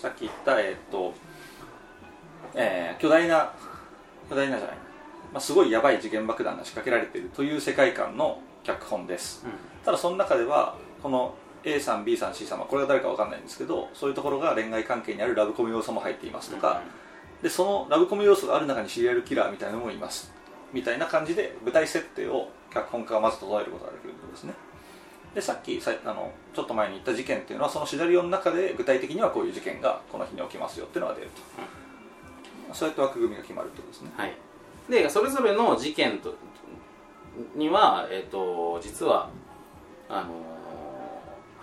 [0.00, 1.14] さっき言った、えっと
[2.54, 3.52] えー巨大な
[4.28, 4.76] 巨大なじゃない、
[5.32, 9.52] まあ、すごいやばい時限爆弾が仕掛けられているという世界観の脚本です、うん。
[9.84, 16.82] ただその中ではこの A さん B さん C さんはこれが誰かわかんないんですけどそういうところが恋愛関係にあるラブコメ要素も入っていますとか、
[17.42, 20.30] でそのラブコメ要素がある中にシリアルキラーみたいなのもいます。
[20.74, 24.54] みたいな感じで舞台設定を脚本家がまず整えることができるということですね。
[25.34, 31.30] でさっきさあのちょっと前に言った事件っていうのはそのシナリオの中で具体的にはこういう事件がこの日に起きますよっていうのが出る
[32.68, 34.10] と、そうやって枠組みが決まるってことですね。
[34.16, 34.34] はい、
[34.88, 36.34] でそれぞれの事件と
[37.56, 39.30] には、えー、と実は
[40.08, 40.54] あのー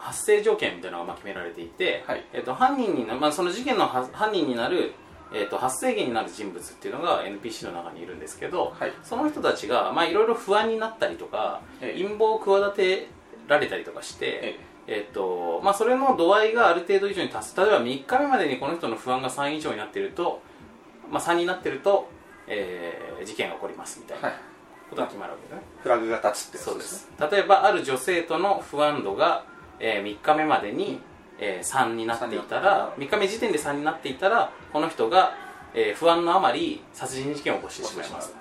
[0.01, 2.25] 発生条件みたいなのがまあ決められていて、はい。
[2.33, 4.93] えー、と犯人にな、まあ、その事件のは犯人になる、
[5.33, 8.91] えー、と発生源になる人物っていうのが NPC の中にいるんですけど、はい。
[9.03, 12.03] その人たちがまあいろいろ不安になったりとか、ええ。
[12.03, 13.07] 陰謀を企て
[13.47, 15.07] られたりとかして、ええ。
[15.09, 17.57] っとまあ、それの度合いがある程度以上に達す。
[17.57, 20.41] 例えば3日目までにこの人の不安が3以上になっていると、
[21.09, 22.09] まあ、3になっていると、
[22.47, 24.33] えー事件が起こりますみたいはない。
[24.89, 27.09] ことが決まるわけですね、フラグが立つってやつそうでです。
[27.31, 29.45] 例えばある女性との不安度が、
[29.79, 30.99] え3日目までに、
[31.41, 35.33] えー3になっていたら3日目時点で3になっていたらこの人が、
[35.73, 38.33] えー不安のあまり殺人事件を起こしてしまいます、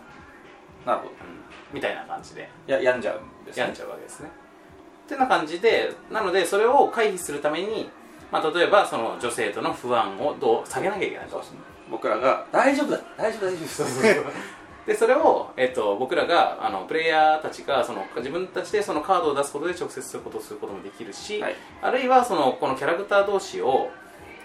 [0.87, 1.11] なるほど。
[1.11, 1.17] うん。
[1.75, 2.49] みたいな感じで。
[2.67, 3.63] や病んじゃうんですね。
[3.63, 4.31] やっちゃうわけですね。
[5.07, 7.91] ってな感じでなのでそれを回避するために、
[8.31, 11.45] まあ、例えばその女性との不安をどう下げなきゃいけないとね。
[11.91, 14.31] 僕らが大丈夫だ大丈夫大丈夫
[14.91, 21.55] でそれを、えっと、僕らがあのプレイヤーたちがその自分たちでそのカードを出すことで直接そういうことをすることもできるし、はい。
[21.81, 23.89] あるいはそのこのキャラクター同士を、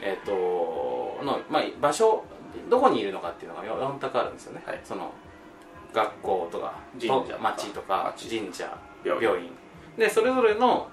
[0.03, 2.23] えっとのまあ、場所
[2.69, 4.81] どこにいるのかっていうのが4択あるんですよね、はい。
[4.83, 5.11] その
[5.91, 7.33] 学校とか神社とか。
[7.33, 9.49] と町とか町神社病病院。
[9.97, 10.87] でそれぞれの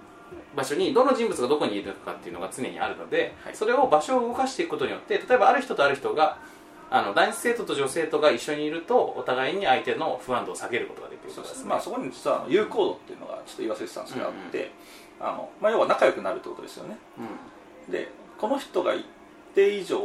[0.56, 3.54] 場所にどの人物がどこにいるかっていうのが常にあるので、はい。
[3.54, 6.38] それを場所を動かしていくことによって例えばある人とある人が
[6.94, 11.70] あの男子生徒と女生徒が一緒にいるとお互いに相手の不安度を下げることができるそうですすね。
[11.70, 14.70] まあそこに実は有効度っていうのがちょっと言い忘れてたんですけどあって、
[15.18, 16.98] あのまあ、要は仲良くなるってことですよね。
[17.86, 17.92] うん。
[17.92, 19.06] でこの人が一
[19.54, 19.98] 定以上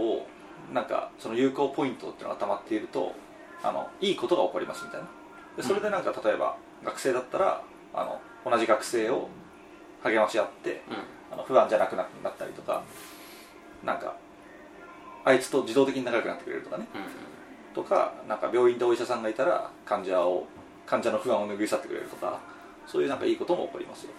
[0.73, 3.13] なんかその有効ポイントっていうのが溜まっていると
[3.63, 5.08] あのいいことが起こりますみたいな。
[5.58, 9.28] でそれでなんか例えば学生だったらあの同じ学生を
[10.04, 10.84] 励まし合って
[11.34, 12.84] あの不安じゃなくなったりとか
[13.84, 14.15] なんか
[15.27, 16.87] あいつと自動的に仲良くなってくれるとかね。
[16.93, 17.01] うん。
[17.01, 17.07] うん
[17.77, 20.47] とかなんか病院でお医者さんがいたら患者を
[20.87, 22.39] 患者の不安を拭い去ってくれるとか
[22.87, 24.11] そういうなんかいいことも起こりますよ。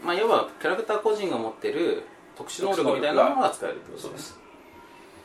[0.00, 0.06] うん。
[0.06, 2.04] まあ、要はキャラクター個人が持ってる
[2.36, 4.38] 特殊能力みたいなものが使えるってことですす。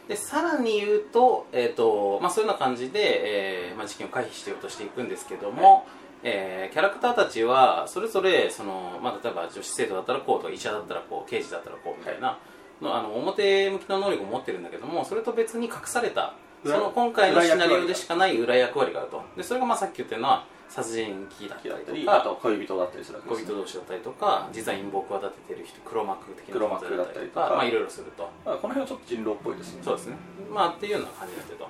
[0.10, 5.86] でさらに言うと,、えーとまあ、そういうような感じで、えーまあ、事件を回避しようとしていくんですけども、
[6.24, 12.38] えーキャラクターたちはそれぞれその、まあ、例えば女子生徒だったらこうとか医者だったらこう刑事だったらこうみたいな、
[12.82, 19.22] のあの表向きの能力を持ってるんだけどもそれと別に隠されたそ裏の今回のシナリオでしかない裏役割があると。
[19.36, 27.50] でそれがまあさっき言ったような殺人鬼だったりとかあと恋人だったりするわけで恋人同士だったりとか実は陰謀を企ててる人黒幕的な黒幕だったりとか。
[27.56, 28.30] まあいろいろすると。
[28.46, 29.82] まあこの辺はちょっと人狼っぽいですね。
[29.84, 30.16] そうですね。
[30.54, 31.66] まあっていうような感じになってると。
[31.66, 31.70] っ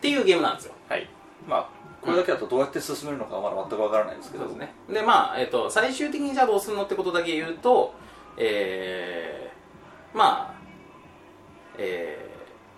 [0.00, 0.74] ていうゲームなんですよ。
[0.88, 1.08] はい。
[1.46, 1.68] まあ
[2.00, 4.44] これだけだとどうやって進めるのかはまだ全くわからないですけど。
[4.44, 4.74] そうですね。
[4.88, 7.94] でまあ、えっと最終的にじゃあどうするのってことだけ言うと
[8.36, 9.49] えー、
[10.14, 10.60] まあ
[11.78, 12.18] え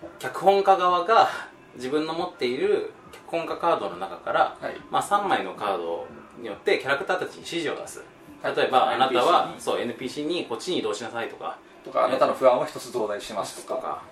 [0.01, 1.29] ー、脚本家側が
[1.75, 4.75] 自分の持っている脚本家カードの中から、はい。
[4.89, 6.07] まあ、3枚のカード
[6.39, 8.03] によってキャラクターたちに指示を出す。
[8.41, 8.55] はい。
[8.55, 11.57] 例えばあなた NPC はにそう NPC にこっちに移動しなさいとか。
[11.83, 14.03] とかあなたの不安を一つ増大しますとか。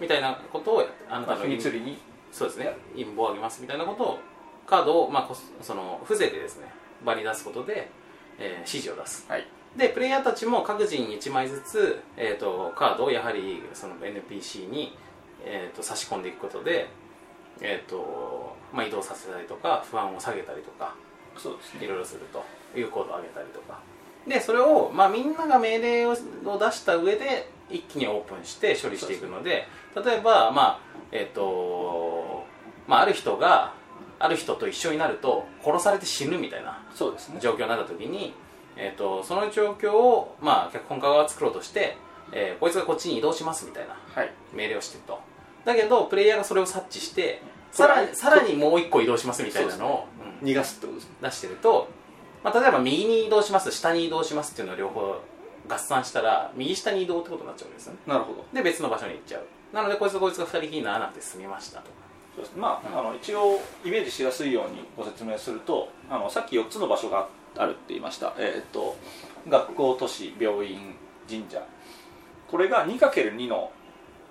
[0.00, 1.98] みたいなことをやってあなたのまあ秘密裏に。
[2.32, 2.76] そうですね。
[2.94, 4.18] 陰謀をあげますみたいなことを
[4.66, 6.66] カードを、まあ、その風情でですね
[7.04, 7.90] 場に出すことで、
[8.38, 9.26] えー指示を出す。
[9.28, 14.96] はいでプレイヤーたちも各人1枚ずつ、えー、とカードをやはりその NPC に、
[15.44, 16.88] えー、と差し込んでいくことで、
[17.60, 20.94] えーとまあ、移動させたりとか不安を下げたりとか
[21.36, 21.84] そうですね。
[21.84, 23.78] いろいろするというコードを上げたりとか。
[24.26, 26.14] でそれを、まあ、みんなが命令をを
[26.58, 30.80] 出した上で一気にオープンして処理していくので例えば、まあ
[31.10, 32.44] えっと
[32.86, 33.72] まあ、ある人が、
[34.18, 37.38] ある人と一緒になると殺されて死ぬみたいなそうですね。
[37.40, 38.34] 状況になった時に、
[38.80, 41.96] えー、とその状況を、まあ、脚本家側が作ろうとして、
[42.32, 44.32] えーこいつがこっちに移動しますみたいなはい。
[44.54, 45.20] 命令をしてると。
[45.64, 50.06] だけどプレイヤーがそれを察知してさらにさらにもう一個移動しますみたいなのを、
[50.42, 50.48] うん。
[50.48, 51.14] 逃がすってことですね。
[51.22, 51.88] 出してると、
[52.42, 55.20] まあ、例えば右に移動します下に移動しますっていうのを両方
[55.68, 57.98] 合算したら右下に移動ってことになっちゃうんですよね。
[58.06, 58.44] なるほど。
[58.52, 59.46] で別の場所に行っちゃう。
[59.72, 61.90] なのでこいつとこいつが二人きりにならなくて済みましたと。
[62.34, 62.60] そうですね。
[62.60, 68.96] まあ,、うんあの一応イメージしやすいようにご説明するとあのさっき4つの場所がああるって言いました、えーと
[69.48, 70.94] 学校都市病院
[71.28, 71.62] 神社。
[72.50, 73.72] これが 2×2 の、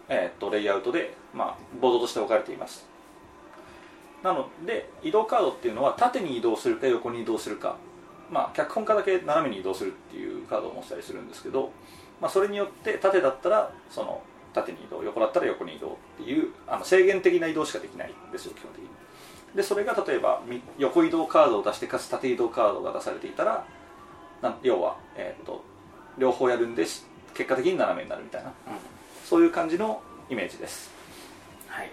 [0.07, 2.87] えーっとレイアウトで、まあ、ボードとして置かれています。
[4.23, 7.77] なので移動カードっていうのは縦に移動するか横に移動するか。
[8.29, 11.71] まあ脚本家だけ斜めに移動するっていうカードを持ってたりするんですけど、
[12.21, 14.21] まあ、それによって縦だったらその
[14.53, 18.89] 縦に移動横だったら横に移動っていうあの制限的な移動しかできないんですよ基本的に。
[19.55, 23.65] でそれが例えばみ横移動カードを出してかつ縦移動カードが出されていたら
[24.61, 25.63] 要は、えー、と
[26.17, 28.49] 両方やるんでし結果的に斜めになるみたいな。
[28.49, 28.53] うん。
[29.23, 30.91] そういう感じのイメージです。
[31.67, 31.91] はい。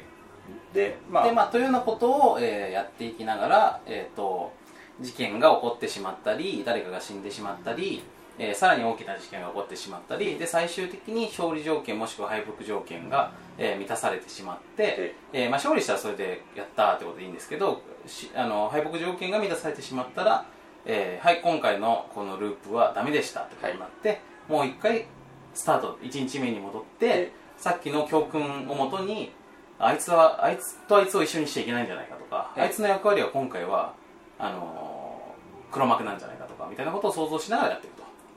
[0.75, 1.25] でまあ。
[1.27, 4.53] でまあ、というようなことを、えーやっていきながら、えー、と
[5.01, 8.03] 事件が起こってしまったり誰かが死んでしまったり、
[8.38, 20.46] えーさらに大きな事件が起こってしまったりで最終的に勝利条件もしくは敗北条件が、えー満たされてしまって、えーまあ、勝利したらそれでやったってことでいいんですけどしあの敗北条件が満たされてしまったら、
[20.85, 25.07] えーはい今回のこのループはダメでしたってことになって、もう一回
[25.55, 29.33] スタート1日目に戻って、でさっきの教訓をもとに
[29.79, 33.94] あいつはあいつとあいつを一緒にしちゃいけないんじゃないかとか、ええあいつの役割は今回は
[34.38, 34.96] あのー
[35.72, 37.95] 黒幕なんじゃないかとかみたいなことを想像しながらやっていく。
[37.95, 37.95] と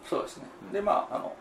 [0.10, 1.36] そうですね、でまああの、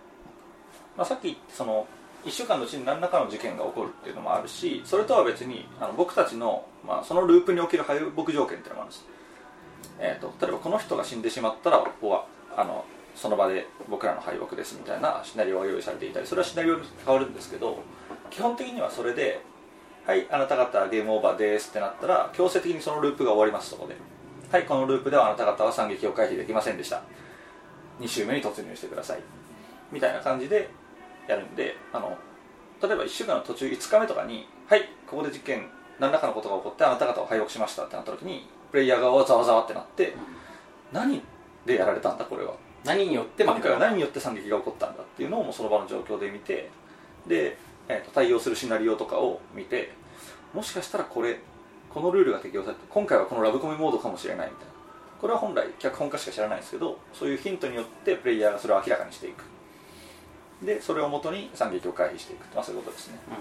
[0.94, 1.86] まあ、さっき言ったその
[2.26, 9.06] 1週間のうちに何らかの事件が起こるっていうのもあるしそれとは別にあの僕たちの、まあ、そのループにおける敗北条件っていうのもあるんです、
[10.00, 17.78] えー、と例えばこの人が死んでしまったらここはあのその場で僕らの敗北ですみたいなシナリオが用意されていたりそれはシナリオに変わるんですけど
[18.28, 19.40] 基本的にはそれで
[20.04, 23.96] はいあなた方ゲームオーバーですってなったら強制的にそのループが終わりますそこで。
[24.50, 27.02] はいこのループではあなた方は惨劇を回避できませんでした
[28.00, 29.20] 2周目に突入してください。
[29.92, 30.68] みたいな感じで
[31.26, 32.16] やるんであの
[32.82, 40.14] 例えば1週間の途中5日目とかにはいここで実験何らかのことが起こってあなた方を敗北しましたってなった時にプレイヤー側はざわざわってなって、
[40.92, 41.22] 何
[41.64, 42.52] でやられたんだこれは。
[42.84, 46.70] 何によって負今回は何によって惨劇が起こったんだっていうのをもうその場の状況で見て
[47.26, 47.56] で、
[47.88, 49.92] えーと対応するシナリオとかを見て
[50.54, 51.40] もしかしたらこれ
[51.90, 54.72] このルールが適用されて今回はこのラブコメモードかもしれないみたいな
[55.20, 59.44] これは本来脚本家しか知らないんですけどそういうヒントによってプレイヤーがそれを明らかにしていく。
[60.64, 63.18] でそれをもとに惨劇を回避していくまあそういうことですね。
[63.28, 63.34] うん。
[63.34, 63.38] っ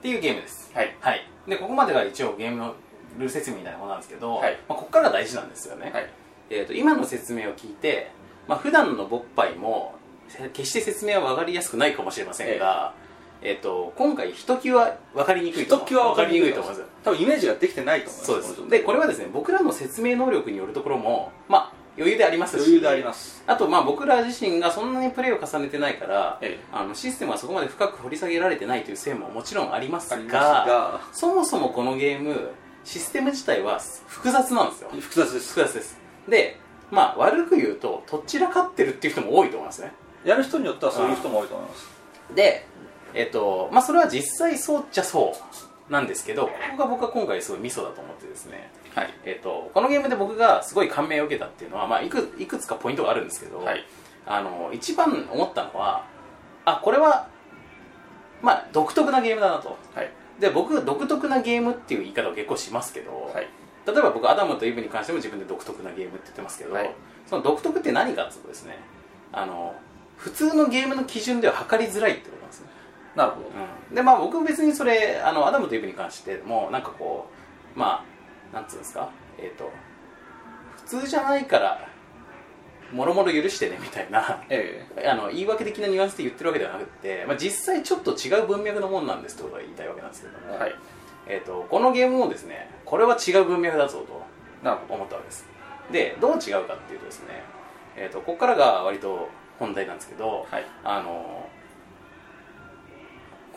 [0.00, 0.70] ていうゲームです。
[0.74, 0.96] はい。
[1.00, 1.28] はい。
[1.46, 2.74] でここまでが一応ゲームの
[3.18, 4.52] ルール説明みたいなものなんですけど、はい。
[4.68, 6.10] まあ、ここからが大事なんですよね、はい。
[6.50, 8.10] えー、と今の説明を聞いて、
[8.46, 9.94] まあ普段のボッパイも
[10.28, 13.07] せ決して説明は分かりやすくないかもしれませんが、えー、
[13.62, 15.86] と今回ひときわ分かりにくいと思う。
[15.86, 16.52] ひときわ分かりにくい。
[16.52, 18.68] 分と思います多分イメージができてないと思いますそうです。
[18.70, 22.60] でこれはですね僕らの説明能力によるところもまあ余裕でありますし。
[22.60, 23.42] 余裕であります。
[23.46, 26.64] あとまあ僕ら自身がそんなにプレイを重ねてないから、ええ。
[26.72, 31.00] あのシステムはそこまで深く掘り下げられてないというせいももちろんありますがありますが。
[31.12, 32.50] そもそもこのゲーム
[32.84, 34.90] システム自体は複雑なんですよ。
[35.00, 35.48] 複雑です。
[35.48, 35.98] 複雑です。
[36.28, 36.58] で
[36.90, 39.92] まあ悪く言うととっちらかってるっていう人も多いと思いますね。
[40.24, 41.98] やる人によってはそういう人も多いと思います。
[42.34, 42.66] で
[43.18, 45.34] えっとまあそれは実際そうっちゃそ
[45.88, 48.70] うなんですけどここが僕は今回すごいミソだと思ってですね。
[48.94, 49.10] はい。
[49.24, 53.84] えっとこのゲームで僕がすごい感銘を受けたっていうのは、まあ、いくいくつかポイントがあるんですけど、はい。
[54.26, 56.04] あの一番思ったのは
[56.64, 57.28] あこれは
[58.42, 59.76] まあ独特なゲームだなと。
[59.94, 60.10] はい。
[60.38, 63.48] で僕独特なゲームっていう言い方を結構しますけど、はい。
[63.86, 66.94] 例えば僕アダムとイブに関しても自分で独特なゲームって言ってますけど、はい。
[67.26, 68.78] その独特って何かっていうとですね
[69.32, 69.74] あの
[70.16, 72.37] 普通のゲームの基準では測りづらいってこと
[73.18, 73.48] なるほど。
[73.48, 77.28] うん、でまあ僕別にそれあのアダムとイブに関してもなんかこ
[77.76, 78.04] うま
[78.52, 79.10] あなんつうんですか？
[79.38, 79.70] えっ、と
[80.76, 81.88] 普通じゃないから
[82.92, 90.74] もろもろ許してねみたいなえあの言い訳的なニュアンスで言ってるわけではなくて、まあ、実際ちょっと違う文脈のもんなんですってことが言いたいわけなんですけども、えはい。
[91.26, 94.22] えー、とこのゲームもですねこれは違う文脈だぞと
[94.88, 95.44] 思ったわけです。
[95.92, 97.42] でどう違うかっていうとですね、
[97.96, 99.28] えー、とここからが割と
[99.58, 100.64] 本題なんですけど、はい。
[100.84, 101.47] あの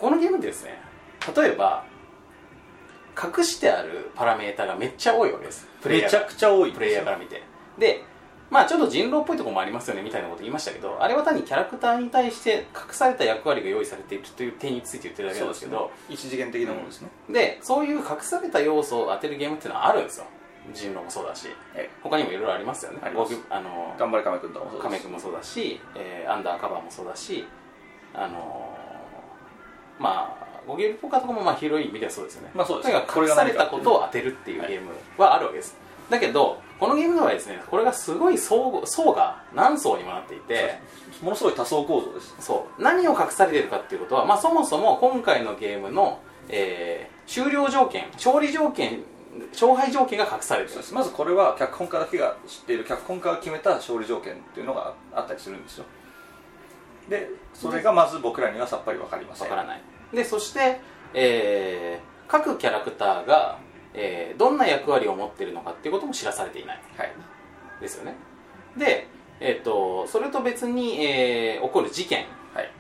[0.02, 0.82] このゲームですね
[1.36, 1.86] 例えば
[3.16, 5.68] 隠してあるパラメータがめっちゃ多いわけです。
[5.86, 7.44] めちゃくちゃ多いプレイヤーから見て。
[7.78, 8.04] で
[8.50, 20.26] まあちょっと人狼っぽいところもありますよねみたいなこと言いましたけどあれは単にキャラクターに対して隠された役割が用意されているという点について言ってるだけなんですけど一次元的なものですね、でそういう隠された要素を当てるゲームっていうのはあるんですよ。
[20.74, 21.48] 人狼もそうだし。
[21.76, 23.00] え他にもいろいろありますよね。
[23.02, 27.46] あの頑張れ亀くんとかもそうです亀君もそうだし、えーアンダーカバーもそうだし
[28.14, 28.71] あのー
[30.82, 32.52] ゲルポカとかもまあ広い意味ではそうですよね。
[32.54, 32.92] まあそうです。
[32.92, 35.76] 隠されたことを当てるっていうゲームはあるわけです、
[36.10, 40.80] だけどこのゲームの場合ですねこれがすごい層層が何層にもなっていて
[41.22, 42.36] ものすごい多層構造です。
[42.40, 42.82] そう。
[42.82, 49.04] 何を隠されているかっていうことは、まあ、そもそも今回のゲームの、えー終了条件勝利条件
[49.54, 50.82] 勝敗条件が隠されてる。
[50.92, 55.86] まずこれは脚本家だけが知っている脚本家が決めた勝利条件っていうのがあったりするんですよ。
[57.08, 59.50] でそれがまず僕らにはさっぱり分かりません。
[59.50, 59.82] わからない
[60.14, 60.80] でそして、
[61.14, 63.60] えー各キャラクターが、
[63.94, 66.82] えーどんな役割を持っているのかっていうことも知らされていない。
[66.98, 67.12] はい。
[67.82, 68.16] ですよね。
[68.78, 69.08] で、
[69.42, 72.26] えー、とそれと別に、えー起こる事件。
[72.54, 72.72] はい。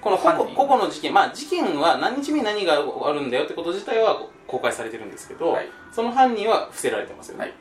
[0.00, 1.12] この個々の事件。
[1.12, 5.68] まあ事件は何日目に何があるんだよってこと自体は公開されてるんですけど、はい。
[5.90, 7.50] その犯人は伏せられてますよね、はい。
[7.50, 7.54] っ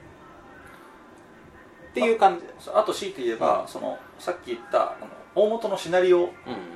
[1.95, 2.45] ていう感じ。
[2.71, 6.27] あと強いて言えば、そのさっき言ったあの大元のシナリオうん。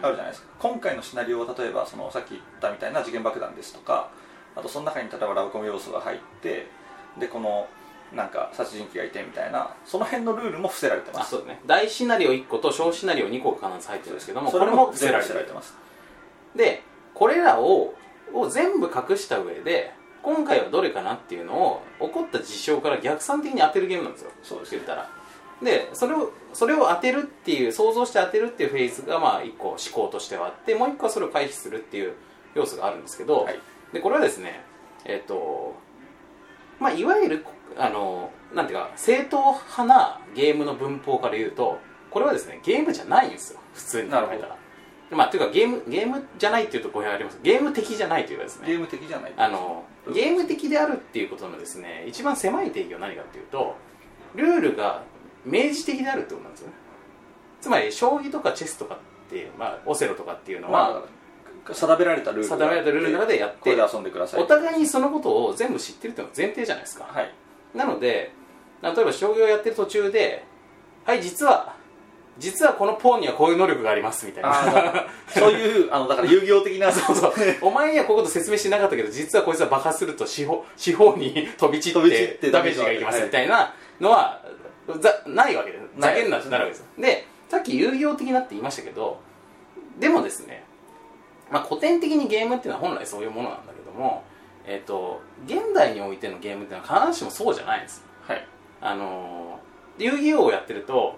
[0.01, 0.47] あるじゃないですか。
[0.59, 4.09] 今回のシナリオは例えばそのさっき言ったみたいな事件爆弾ですとか
[4.55, 6.67] あとその中に例えばラブコメ要素が入って
[7.19, 7.67] でこの
[8.13, 11.21] なんか殺人鬼がいてみたいなその辺のルールも伏せられてます。
[11.21, 11.59] あそうだね。
[11.65, 15.75] 大シナリオ1個と小シナリオ2個が必ず入ってるんですけどもそれこれも伏せられてます。
[16.55, 17.93] でこれらを
[18.33, 24.31] を全部隠した上で今回はどれかなっていうのを起こった事象から逆算的に当てるゲームなんですよ。
[24.43, 25.09] そうです言ったら
[25.63, 32.13] でそれをそれを当てるっていう想像して当てるっていうフェーズがまあ1個思考としてはあってもう1個はそれを回避するっていう
[32.53, 33.59] 要素があるんですけど、はい。
[33.93, 34.63] でこれはですね
[35.05, 35.75] えっ、と
[36.79, 37.45] まあいわゆる
[37.77, 41.79] あのなんていうか正統派なゲームの文法から言うと
[42.11, 44.57] これはですねゲームじゃないんですよ普通に考えたら。
[45.09, 47.39] まあというかゲームゲームじゃないっていうと語弊あります。
[47.41, 48.67] ゲーム的じゃないというかですね。
[48.67, 49.33] ゲーム的じゃない。
[49.37, 53.75] あのゲーム的であるっていうことのですね一番狭い定義は何かっていうと
[54.35, 55.03] ルールが
[55.47, 56.73] 明示的であるってことなんですよね。
[57.61, 58.97] つまり将棋とかチェスとかっ
[59.29, 61.17] て、まあ、オセロとかっていうのは、まあ
[61.73, 64.41] 定められたルール定められたルールの中でやって遊んでください。
[64.41, 67.33] お互いにそのことを全部知ってるっていうのが前提じゃないですか、はい。
[67.75, 68.31] なので
[68.81, 70.45] 例えば将棋をやってる途中で
[71.03, 71.75] はい実は
[72.39, 75.07] 実はこのポーンにはこういう能力がありますみたいな。
[75.27, 76.91] そういうあのだから遊戯王的な。
[76.91, 77.33] そうそう。
[77.61, 81.93] お前にはこういうこと説明してなかったけど実はこいつは爆発すると四方四方に飛び散っ
[82.39, 84.56] てダメージがいきますはいみたいなのはざ
[85.27, 85.83] ないわけです。
[85.99, 86.79] ざけんなってなるわけです。
[86.79, 89.19] よでさっき遊戯王的なって言いましたけど
[89.99, 90.63] でもですね、
[91.51, 94.23] まあ、古典的にゲームっていうのは本来そういうものなんだけども、
[94.65, 98.03] えっと現代においてのゲームっていうのは必ずしもそうじゃないんです。
[98.21, 98.47] はい。
[98.81, 99.67] あのー
[99.99, 101.17] 遊戯王をやってると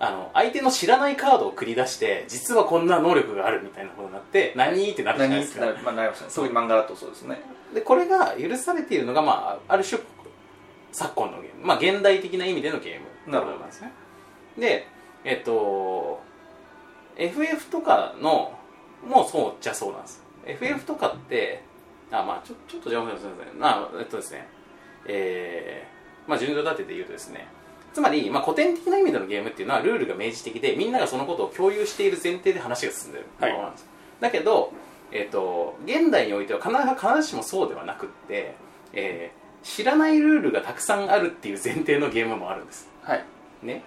[0.00, 5.66] あの相手の知らないカードを繰り出して実はこんな能力があるみたいなことになって何ってなるじゃない何ですか。
[5.66, 6.30] なまあ、なりますね。
[6.32, 7.40] 特に漫画だとそうですね。
[7.74, 10.00] でこれが許されているのが、まあ、ある種
[10.92, 13.32] 昨今のゲーム、まあ、現代的な意味でのゲーム。
[13.32, 13.64] なるほど。
[13.64, 13.92] ですね
[14.58, 14.86] で
[15.24, 16.20] えっと
[17.16, 18.52] FF とかの
[19.06, 20.22] もうそうじゃそうなんです。
[20.46, 21.62] FF とかって
[22.10, 23.98] あまあちょちょっと邪魔しますみません。
[23.98, 24.48] あえっとですね。
[25.06, 27.46] えー、まあ順序立てて言うとですね。
[27.92, 33.86] つまり、まあ、古典的な意味でのゲームっていうのはルールが明示的でみんながそのことを共有している前提で話が進んでるものなんです、
[34.20, 34.72] だけど、
[35.10, 38.54] えっと現代においては必ず必ずしもそうではなくって、
[38.92, 42.88] えー知らないルールがたくさんあるっていう前提のゲームもあるんです。
[43.02, 43.24] はい。
[43.62, 43.82] ね。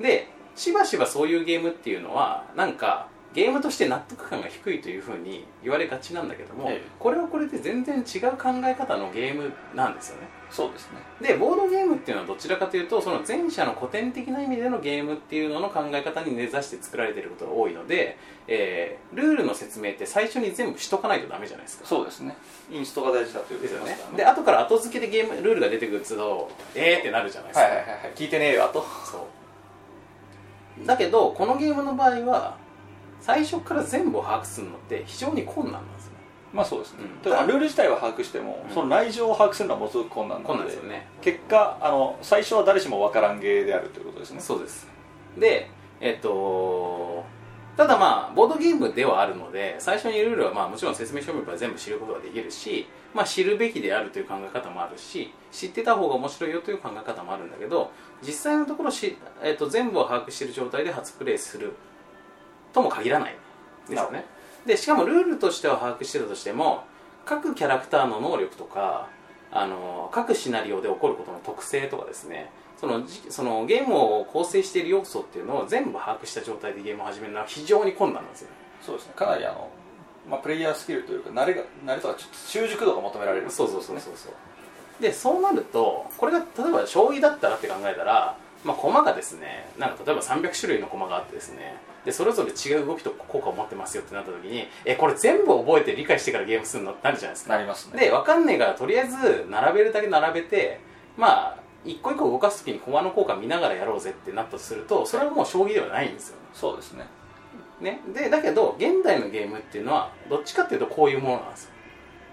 [0.00, 6.82] でしばしばそういうゲームっていうのはなんかゲームとして納得感が低いというふうに言われがちなんだけども、ええ。
[6.98, 10.28] これはこれで全然違う考え方のゲームなんですよね。
[10.50, 10.98] そうですね。
[11.20, 21.86] でボードゲームっていうのはどちらかというとその前者の古典的な意味でのゲームっていうのの考え方に根ざして作られていることが多いので、えールールの説明って最初に全部しとかないとダメじゃないですか。
[21.86, 22.36] そうですね
[22.70, 23.98] インストが大事だというですよね。
[24.12, 27.90] でで後から後付けでゲームルールが出てくるとえーってなるじゃないですか、はいはいはい。
[27.90, 29.26] はい聞いてねえよあとそ
[30.82, 30.86] う。
[30.86, 32.56] だけどこのゲームの場合は
[33.20, 36.18] 最初から全部を把握するのって非常に困難なんですよね。
[36.52, 37.30] まあそうですね、うん。
[37.30, 38.74] だルール自体は把握しても、うん。
[38.74, 41.06] その内情を把握するのはものすごく困難な困ので難ですよね。
[41.20, 44.40] 結果あの最初は誰しも分からんゲーであるということですね。
[44.40, 44.86] そうです。
[45.36, 45.70] で
[46.00, 47.24] えっと
[47.78, 61.72] ただまあボードゲームではあるので最初にルールはまあもちろん説明書を見れば全部知ることができるし、まあ、知るべきであるという考え方もあるし知ってた方が面白いよという考え方もあるんだけど実際のところし、えっと、全部を把握している状態で初プレイする
[62.72, 63.36] とも限らない。
[63.88, 64.24] ですよね。
[64.66, 66.84] でしかもルールとしては把握してたとしても
[67.24, 69.08] 各キャラクターの能力とか
[69.50, 72.50] あの各シナリオで起こることの特性とかですね
[72.80, 78.48] そのじそのゲームを構成している要素っていうのを全部把握した状態でゲームを始めるのは非常に困難なんですよ
[78.82, 79.12] そうですね。
[79.16, 79.68] かなりあの、
[80.30, 84.32] まあ、プレイヤースキルというか慣れが慣れとかちょっと習熟度が求められるそうそうそうそうそう。
[85.02, 97.54] でそうなるとこれが例えば将棋だったらって考えたら、まあ、駒がですねなんか例えば300種類の駒があってですねでそれぞれ違う動きと効果を持ってますよってなった時にえこれ全部覚えて理解してからゲームするのってなるじゃないですか。
[97.54, 98.00] なりますね。
[98.00, 100.80] で分かんねえからとりあえず並べるだけ並べて
[101.16, 106.36] まあ一個一個動かす時に駒の効果見ながらやろうぜってなったとするとそれはもう将棋ではないんですよ。
[106.52, 107.06] そうですね。
[107.80, 108.00] ね。
[108.12, 111.70] でだけど現代のゲームっていうのはどっちかっていうとこういうものなんですよ。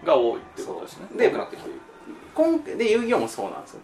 [0.04, 1.08] が多いっていうことですね。
[1.18, 1.70] でなってきて
[2.34, 3.80] 今で遊戯王もそうなんですよ。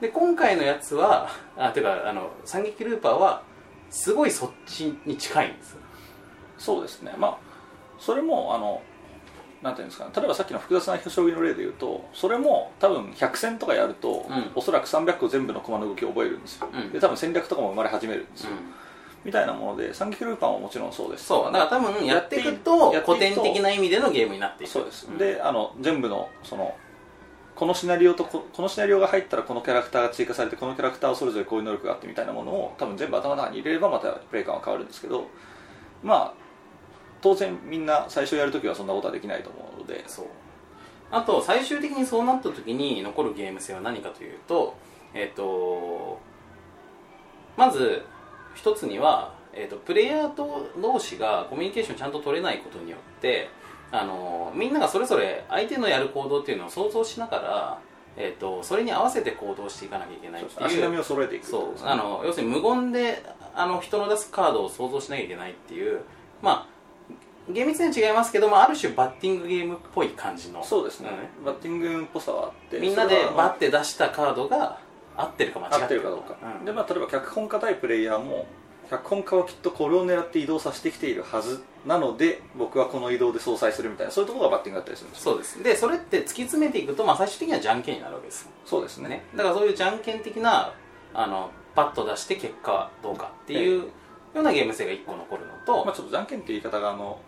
[0.00, 3.42] で今回のやつはあてかあの三撃ルーパーは
[3.90, 5.78] すごいそっちに近いんですよ。
[6.58, 7.14] そうですね。
[7.16, 7.38] まあ
[7.98, 8.82] それもあの
[9.62, 10.12] なんていうんですかね。
[10.14, 14.50] 例えばさっきの複雑な将棋の例で言うとそれも多分100戦とかやると、うん。
[14.54, 16.92] おそらく300個全部の駒の動きを覚えるんですよ、うん。
[16.92, 18.56] で多分戦略とかも生まれ始めるんですよ、うん。
[19.24, 21.26] みたいなもので三撃ルーパーももちろんそうです。
[21.26, 21.52] そう。
[21.52, 24.70] だから多分やっていくと古典的な意味でのゲームになっていく。
[24.70, 26.76] そうです、んであの全部のその
[27.56, 35.26] このシナリオとここのシナリオが入ったらこのキャラクターが追加されてこのキャラクターはそれぞれこういう能力があってみたいなものを多分全部頭の中に入れればまたプレイ感は変わるんですけど
[36.02, 36.45] まあ
[37.26, 40.04] 当然みんな最初やるときはそんなことはできないと思うので。
[40.06, 40.26] そう。
[41.10, 44.76] あと最終的にそうなった時に残るゲーム性は何かというと
[45.14, 46.20] えっ、と
[47.56, 48.02] まず
[48.54, 53.48] 一つには、えー、とプレイヤーと同士がコミュニケーションちゃんと取れないことによって
[53.92, 57.78] あのみんながそれぞれ相手のやる行動っていうのを想像しながら、
[58.16, 60.66] えー、とそれに合わせて行動していかなきゃいけないっていう。
[60.66, 61.88] 足並みを揃えていくってこそう。
[61.88, 63.22] あの要するに無言で
[63.54, 66.00] あの人の出すカードを想像しなきゃいけないっていう
[66.42, 66.75] まあ
[67.52, 70.64] 厳密には違いますけど、まあ、ある種バッティングゲームっぽい感じの。
[70.64, 71.44] そうですね、うん。
[71.44, 74.78] バッティングっぽさはあってみんなでバッテて出したカードが
[75.16, 76.64] 合ってるか間違って合ってるかどうか、うん。
[76.64, 78.46] でまあ、例えば脚本家対プレイヤーも
[78.90, 85.32] 脚本家はきっとこれを狙って移動させてきているはずなので僕はこの移動で相殺するみたいなそういうところがバッティングだったりするんですよ。
[85.32, 85.62] そうです。
[85.62, 89.08] でそれって突き詰めていくと、まあ、最終的にはじゃんけんになるわけですそうですね。
[89.08, 89.24] ね。
[89.34, 90.72] だからそういうじゃんけん的な
[91.14, 93.86] あのパッと出して結果はどうかっていうよ
[94.34, 97.18] うなゲーム性が1個残るのと、まあ、ちょっとじゃんけんっていう言い方があの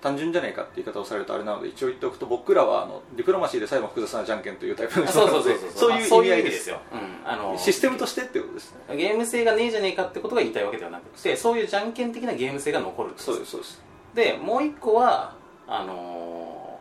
[0.00, 5.70] 単純じゃねえかって言い方をされるとあれなので一応言っておくと僕らはあのディプロマシーで最後複雑なじゃんけんというタイプの人そうなのでそうそう。
[5.70, 6.50] そうそういう意意味合いで。
[6.52, 8.96] すすよ、うん、あのシステムとしてってことですね。
[8.96, 13.82] ゲーム性がねえじゃねえかってことが言いたいわけではなくてそういうじゃんけん的なゲーム性が残るそうですそうです。
[14.14, 15.34] でもう一個は
[15.66, 16.78] あの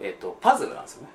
[0.00, 1.08] ーえっ、とパズルなんですよね、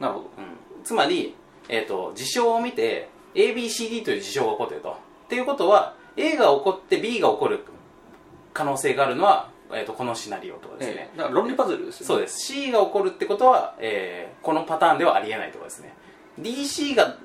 [0.00, 0.30] なるほど。
[0.38, 1.36] うん、つまり、
[1.68, 4.90] えー、と事象を見て ABCD という事象が起こっていると。
[4.90, 7.64] っていうことは A が起こって B が起こる
[8.54, 11.18] 可能性があるのは、えー、とこのシナリオとかですね、ええ。
[11.18, 12.06] だから論理パズルですよね。
[12.06, 12.38] そうです。
[12.46, 15.92] C が起こるってことは、えーこのパターンではありえないとかですね。
[16.40, 17.16] DC が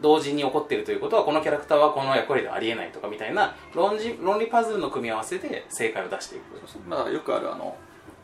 [0.00, 6.60] 同時に起こっているということはこのキャラクターはこの役割ではありえないとかみたいな論理論理パズルの組み合わせで正解を出していく。
[6.88, 7.76] まあ、よくあるあの、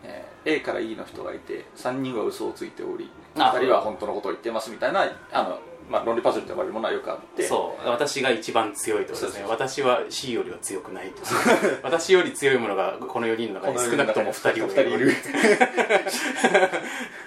[0.04, 7.42] えー A から E の人がいて3人は嘘をついておりあ2人は本当のことを言っていますみたいなあの、まあ、論理パズルと呼ばれるものはよくあって。
[7.42, 7.88] そう。
[7.88, 9.44] 私が一番強いとかですね。
[9.48, 11.28] 私は C よりは強くないとか。
[11.82, 15.12] 私より強いものがこの4人の中に少なくとも2人いる。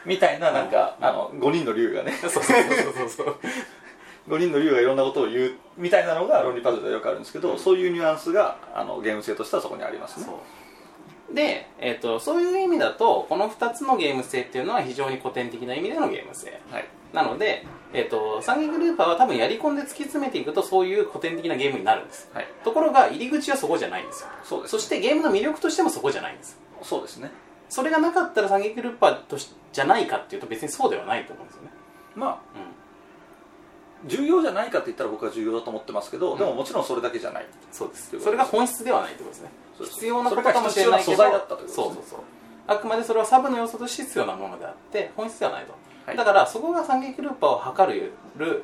[0.05, 2.13] みたいななんかあの5人の竜がね。
[2.21, 3.35] そうそうそうそうそう。
[4.29, 10.25] 5人の竜がいろんなことを言うみたいなのが論理パズルでよくあるんですけど、そういうニュアンスがあのゲーム性としてはそこにありますね。
[10.25, 10.39] そ
[11.31, 11.35] う。
[11.35, 16.59] で、えー、とそういう意味だとこの2つのゲーム性っていうのは非常に古典的な意味でのゲーム性。
[16.71, 22.29] はいなので、えー、と三撃ルーパーは多分やり込んで突き詰めていくとそういう古典的なゲームになるんです。
[22.33, 22.47] はい。
[22.63, 24.29] ところが入り口はそこじゃないんですよ。
[24.43, 26.59] そうですそしてゲームの魅力としてもそこじゃないんです。
[26.81, 27.31] そうですね。
[27.69, 31.69] それがなかったら三撃ルーパーとしじゃないかっていうと別にそうではないと思うんですよね。
[32.15, 32.39] まあ
[34.05, 36.37] 重要じゃないかって言ったら僕は重要だと思ってますけど、ん。
[36.37, 37.45] でももちろんそれだけじゃない。
[37.71, 38.19] そうです。
[38.19, 39.49] それが本質ではないってことですね。
[39.79, 41.11] 必要なことかもしれないけど。
[41.13, 41.83] 素材だったということですね。
[41.85, 42.19] そうそうそう。
[42.67, 45.73] あくまでそれはサブの要素として必要なものであって本質ではないと、
[46.05, 46.17] はい。
[46.17, 47.91] だからそこが三撃ルーパーを測
[48.37, 48.63] る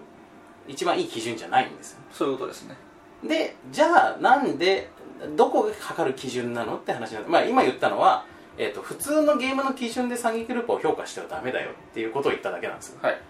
[0.67, 1.99] 一番いい基準じゃないんですよ。
[2.11, 2.75] そういうことですね。
[3.23, 4.89] でじゃあなんで
[5.35, 8.25] どこが測る基準なのって話になって、まあ、今言ったのは、
[8.57, 12.99] えー、と普通のゲームの基準で三撃ルーパーを評価してはダメだよっていうことを言っただけなんですよ。
[13.01, 13.21] はい。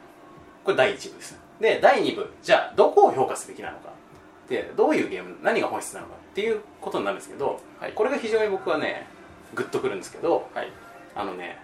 [0.64, 1.39] これ第1部です。
[1.59, 2.32] で第2部。
[2.41, 3.91] じゃあどこを評価すべきなのか。
[4.47, 7.93] でどういうゲーム何が本質なのかっていうことになるんですけど、はい。
[7.93, 9.07] これが非常に僕はね
[9.53, 10.72] グッとくるんですけどはい。
[11.16, 11.59] あのね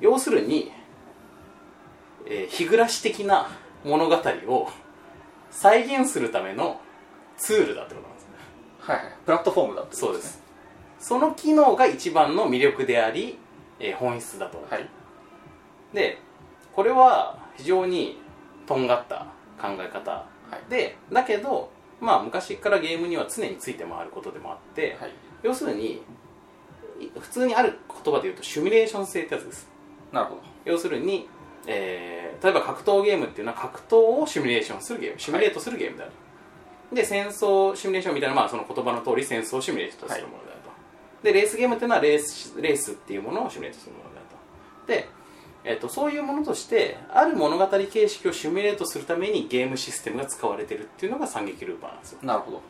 [0.00, 0.72] 要するに、
[2.26, 3.50] えー日暮らし的な
[3.84, 4.16] 物語
[4.48, 4.68] を
[5.50, 6.80] 再現するための
[7.36, 8.30] ツールだってことなんですね。
[8.80, 9.04] はいはい。
[9.24, 10.42] プラットフォームだってことそうです。
[10.98, 13.38] その機能が一番の魅力であり、
[13.78, 14.88] えー本質だと、はい。
[15.94, 16.18] で
[16.72, 18.18] これは非常に
[18.66, 19.26] とんがった
[19.60, 20.10] 考え方。
[20.10, 20.26] は
[20.68, 20.70] い。
[20.70, 21.70] でだけど
[22.00, 25.12] まあ昔からゲームには常について回ることでもあって、はい。
[25.42, 26.02] 要するに
[27.00, 29.69] い普通にある言葉で言うとシミュレーション性ってやつです
[30.12, 30.42] なるほど。
[30.64, 31.28] 要するに、
[31.66, 35.20] えー例えば格闘ゲームっていうのは格闘をシミュレーションするゲーム。
[35.20, 36.12] シミュレートするゲームである、
[36.90, 40.70] で戦争シミュレーションみたいな、まあ、その言葉の通り戦争をシミュレートするものであると、
[41.22, 44.26] でレースゲームっていうのはレースレースっていうものをシミュレートするものである
[44.86, 44.90] と。
[44.90, 45.08] で、
[45.64, 52.20] えっとそういうものとしてある物語形式をシミュレートするためにゲームシステムが使われてるっていうのが三撃ルーパーなんですよ。
[52.22, 52.62] なるほど。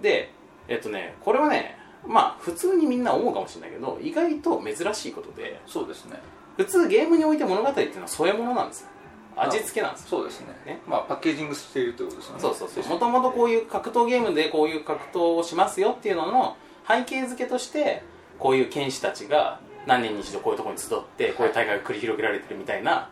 [0.00, 0.30] で
[0.68, 1.76] えっとねこれはね
[2.06, 6.16] まあ普通にみんな思うかもしれないけど意外と珍しいことでそうですね
[6.56, 8.88] 普通ゲームにおいて物語っていうのは添え物なんですよ。
[9.36, 10.08] 味付けなんですよ。
[10.10, 10.46] そうですね。
[10.66, 10.80] ね。
[10.86, 12.40] まあパッケージングしているということですよね。
[12.40, 12.84] そうそうそう。
[12.92, 18.02] もともとこういう格闘ゲームでこういう格闘をしますよっていうのの背景付けとして
[18.38, 23.08] こういう剣士たちが何年に一度こういうところに集ってこういう大会が繰り広げられてるみたいな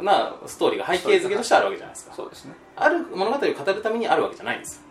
[0.00, 2.14] なストーリーが背景付けとしてあるわけじゃないですか。
[2.14, 2.54] そうですね。
[2.76, 4.82] ある物語を語るためにあるわけじゃないんですよ。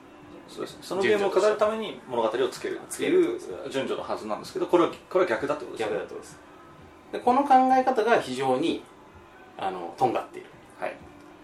[0.47, 0.79] そうですね。
[0.81, 3.39] そのゲームを語るために物語をつけるっていう
[3.69, 5.95] 順序のはずなんですけどこれはこれは逆だってことですね。
[5.95, 6.39] 逆だとです
[7.13, 8.83] でこの考え方が非常に
[9.57, 10.49] あのとんがっている。
[10.79, 10.89] はい。
[10.89, 10.93] っ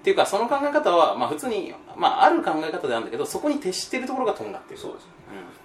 [0.01, 4.81] ていうかその考え方は、まあ、普通に、まあ、ある考え方であるんだけどそこに徹しているところがとんがっている。
[4.81, 5.03] そうです。
[5.05, 5.07] う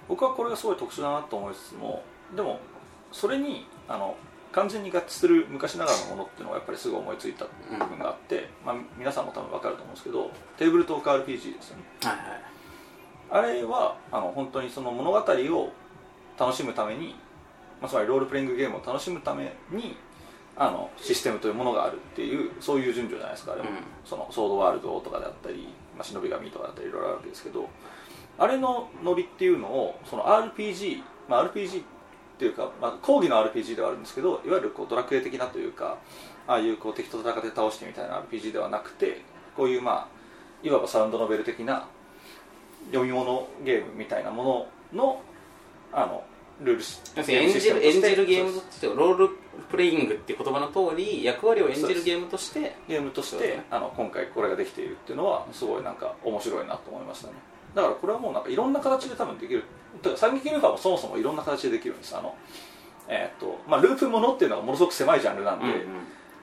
[0.07, 2.03] 僕はこれがすごい特殊だなと思いつつも
[2.35, 2.59] でも
[3.11, 4.15] それにあの
[4.51, 11.83] 完全に合致する昔ながらのものっていうのがやっぱりすぐ思いついた部分があって、まあ、皆さんも多分分かると思うんですけどテーブルトーク RPG ですよね。
[12.03, 12.41] んはいはい。
[13.31, 15.73] あれはあの本当にその物語を
[16.37, 17.15] 楽しむために、
[17.81, 19.97] まあ、つまりロールプレイングゲームを楽しむために
[20.57, 23.75] あのシステムというものがあるっていうそういう順序じゃないですかあれは、うん。
[24.05, 25.67] そのソードワールドとかであったり、
[25.97, 27.69] まあ、忍び神とかだったりいろいろあるわけですけど
[28.37, 31.83] あれのノリっていうのをその RPG、まあ、RPG っ
[32.37, 35.97] ていうか、まあ、講義の RPG ではあるんですけどいわゆるこうドラクエ的なというか
[36.47, 39.21] ああいうこう敵と戦って倒してみたいな RPG ではなくて
[39.55, 40.07] こういうまあ
[40.63, 41.87] いわばサウンドノベル的な
[42.91, 45.21] 読み物ゲームみたいなものの
[45.93, 46.23] あの
[46.61, 49.29] ルールシ要するに演じる演じるゲームとしてロール
[49.69, 57.33] プレイングっていう言葉の通り役割を演じるゲームとしてゲームとしてあの今回これができているっていうのはすごいなんか面白いなと思いましたね。
[57.73, 59.63] だからこれはもうなんかいろんな形で多分できる。
[60.01, 62.35] てか三撃ルーパーもそもそもいろんな形でできるんですあの
[63.07, 65.79] えーっとまあループものっていうのがものすごく狭いジャンルなんで、うんうん。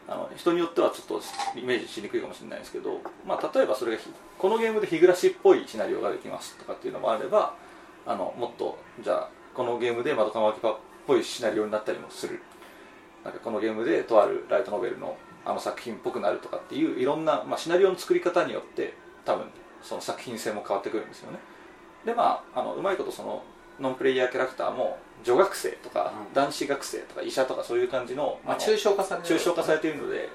[0.08, 1.22] あの人によってはちょっと
[1.58, 7.54] イメージしにくいかもしれないですけど、まあ、例えばそれがひこのゲームで日暮らしっぽいシナリオができますとかっていうのもあれば
[8.04, 10.76] あのもっとじゃあこのゲームで窓かまきパっ
[11.06, 12.40] ぽいシナリオになったりもする。
[13.24, 18.94] なんかこのゲームでとあるライトノベルのあの作品っぽくなるとかっていういろんな、まあ、シナリオの作り方によって
[19.24, 19.46] 多分
[19.82, 21.38] その作品性も変わってくるんですよね。
[22.04, 23.42] でまああのうまいことその
[23.80, 26.34] ノンプレイヤーキャラクターも女学生とかうん。
[26.34, 29.40] 男子学生とか医者とかそういう感じの,、まあ、の抽象化されてる。
[29.40, 30.28] 抽象化されているので、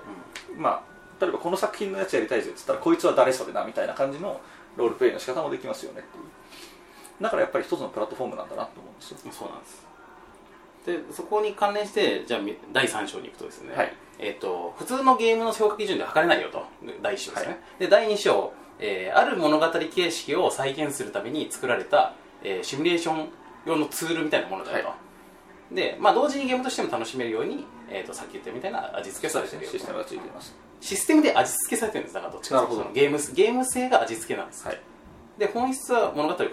[0.55, 0.81] まあ、
[1.21, 4.39] 例えばこの作品のやつやりたいぜっつったらこいつは誰それだみたいな感じの
[4.75, 6.23] ロールプレイの仕方もできますよねっていう
[7.21, 9.17] だからやっぱり一つのプラットフォームなんだなと思うんですよ。
[9.25, 9.87] うんそうなんです。
[10.85, 13.93] でそこに関連してじゃあみ第3章に行くとですね、はい。
[14.19, 16.63] えっと普通のゲームの評価基準で測れないよと
[17.01, 17.59] 第1章ですね、はい。
[17.79, 22.13] で第2章、えーある物語形式を再現するために作られた、
[22.43, 23.29] えーシミュレーション
[23.65, 24.95] 用のツールみたいなものだよと、は
[25.71, 30.55] で、まあ、同時にゲームとしても楽しめるように、えー、とさっき言ったみたいな味付けされてるよシステムがついています。
[30.79, 32.13] システムで味付けされてるんです。
[32.13, 34.79] だからどっちかというとゲームゲーム性が味付けなんです、はい
[35.37, 36.51] で本質は物語を語る。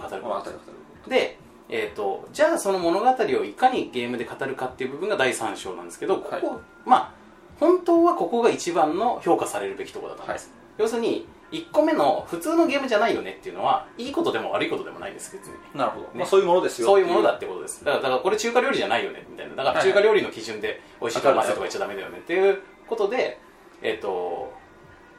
[1.07, 1.37] で、
[1.69, 6.43] えー、とじゃあその物語をいかにゲームで語るかっていう部分が第3章なんですけどここ、はい
[6.85, 7.11] まあ
[7.59, 15.53] 本当はここが一番の評価されるべきところだと思います、要するに1個目の普通のゲームじゃないよねっていうのはいいことでも悪いことでもないんです別に。
[15.73, 17.85] なるほど、まあ、そういうものですよそういうものだってことです。
[17.85, 19.55] だからだからこれ中華料理じゃないよねみたいな。
[19.55, 23.39] だから中華料理の基準で美味しいかまずいとか言っちゃダメだよねっていうことで
[23.81, 24.53] えっ、と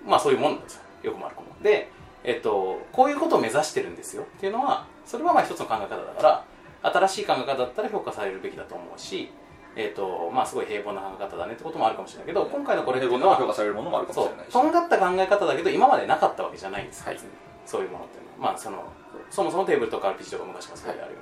[0.04, 0.82] まあそういうもんなんですよ。
[1.04, 1.46] よくも悪くも。
[1.62, 1.90] で
[2.26, 4.24] えっ、とこういうことを目指してるんですよ。
[4.24, 6.44] っていうのはそれはまあ一つの考え方だか
[6.82, 9.30] ら新しい考え方だったら評価されるべきだと思うし
[9.76, 14.52] えっ、とまあすごい平凡な考え方だねってこともあるかもしれないけど今回のこれっていうのは評価されるものもあるかもそうしれないし。
[14.52, 17.18] とんがった考え方だけど今までなかったわけじゃないんです、はい。
[17.64, 18.52] そういうものっていうのは。
[18.52, 18.82] まあその
[19.30, 21.18] そもそもテーブルとか RPG とか昔からそうであるよ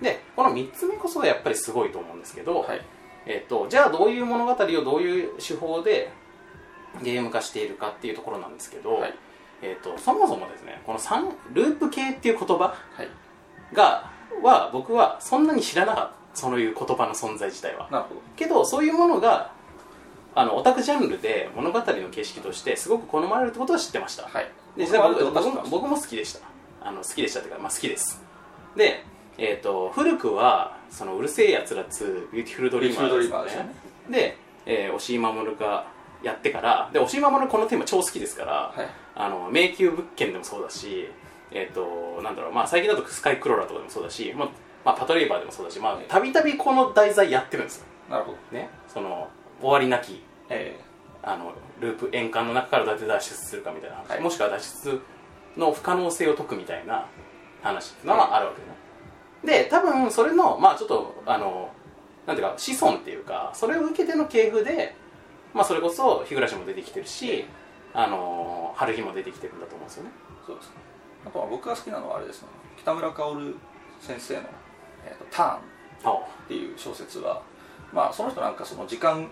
[0.00, 2.80] うにでこの3つ目こそがやっぱりすごいと思うんですけど、はい。
[3.26, 6.10] えっとじゃあどういう物語をどういう手法で
[7.02, 9.14] ゲーム化しているかっていうところなんですけど、はい
[9.62, 13.08] えっとそもそもですねこの三ループ系っていう言葉はい。
[13.74, 14.10] が
[14.42, 17.88] は僕はそんなに知らなかったそういう言葉の存在自体は。
[17.90, 18.20] なるほど。
[18.36, 19.52] けどそういうものが
[20.34, 24.44] あのオタクジャンルで物語の形式としてすごく好まれるってことは知ってました、はい。
[24.76, 26.40] で実際僕僕僕も好きでした。
[26.82, 28.22] あの好きでしたっていうか、まあ、好きです。
[28.76, 29.02] で、
[29.38, 33.74] えー、と古くはそのうる星やつら2ビューティフルドリーマービューティフルドリーマーですね。
[34.10, 34.36] で、
[34.66, 35.86] えー、押井守が
[36.26, 38.86] やってからで押し守るこのテーマ超好きですから、はい。
[39.14, 41.08] あの迷宮物件でもそうだし
[41.52, 44.48] えっ、となんだろうまあ最近だとスカイクローラーとかでもそうだし、まあ
[44.84, 47.86] まあ、パトレイバーでもそうだしまあたびたびこの題材やってるんですよ。
[48.10, 48.38] なるほど。
[48.56, 48.68] ね。
[48.88, 49.28] その
[49.60, 50.78] 終わりなきえ
[51.22, 54.20] あのループ円環の中からどうやって脱出するかみたいな話、はい。
[54.20, 55.00] もしくは脱出
[55.56, 57.06] の不可能性を解くみたいな
[57.62, 58.60] 話っていうのはあるわけ
[59.46, 61.70] ね、で多分それのまあちょっとあの
[62.26, 64.94] なんていうか子孫っていうかそれを受けての系譜で
[65.56, 67.46] まあそれこそ日暮も出てきてるし
[67.94, 70.10] あの春日も出てきてるんだと思うんですよね。
[70.10, 70.72] えそうですね。
[71.26, 72.48] あとは僕が好きなのはあれですね。
[72.76, 73.56] 北村薫
[74.00, 74.40] 先生の
[75.06, 75.60] 「えーとターン」
[76.04, 77.40] あっていう小説は
[77.92, 79.30] まあその人なんかその時間、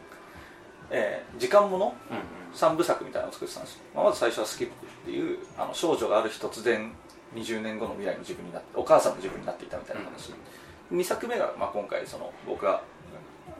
[0.90, 2.22] えー時間ものうんうん。
[2.54, 6.94] 3部作みたいなのを作ってたんですよ、まあ、まず最初は「スキップ」っていうあの少女がある日突然
[7.34, 10.32] 20年後の未来の自分になってお母さんの自分になっていたみたいな話、
[10.92, 12.80] 2作目が、まあ、今回その僕が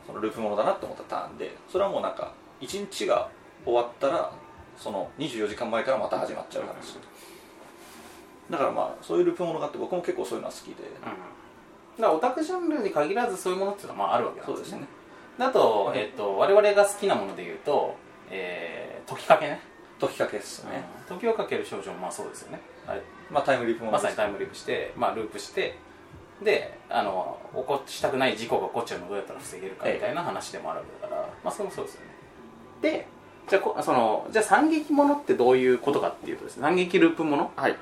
[0.07, 2.33] そのループものだなって思ったターンでそれはもうなんか
[2.65, 3.29] 1日が
[3.65, 4.33] 終わったら
[4.77, 6.99] その24時間前からまた始まっちゃう話、
[8.51, 10.75] だからまあそういうループものがあって僕も結構そういうのは好きで、うん。
[10.75, 11.17] だか
[11.99, 14.65] らオタクジャンルに限らずそういうものっていうのはまああるわけなんですね。
[14.71, 14.89] そうです
[15.39, 15.47] ね。
[15.47, 17.97] あと、えっと我々が好きなもので言うと、
[18.31, 19.61] えー、時かけね。
[20.01, 21.19] 解きかけですね、うん。
[21.19, 22.61] 時をかける少女もまあそうですよね。
[22.87, 25.79] あれまあタイムリープもまさにタイムリープして、まあ、ループして
[26.43, 32.14] であの起こしたくない事故が起こっちゃうのをどうやったら防げるかみたいな話でもあるわけだから、まあそれもそうですよね
[32.85, 33.09] で
[33.49, 37.51] じゃあこそのじゃあ惨劇ものってどういうことかっていうとですね惨劇ループもの？
[37.57, 37.73] はい。
[37.73, 37.75] っ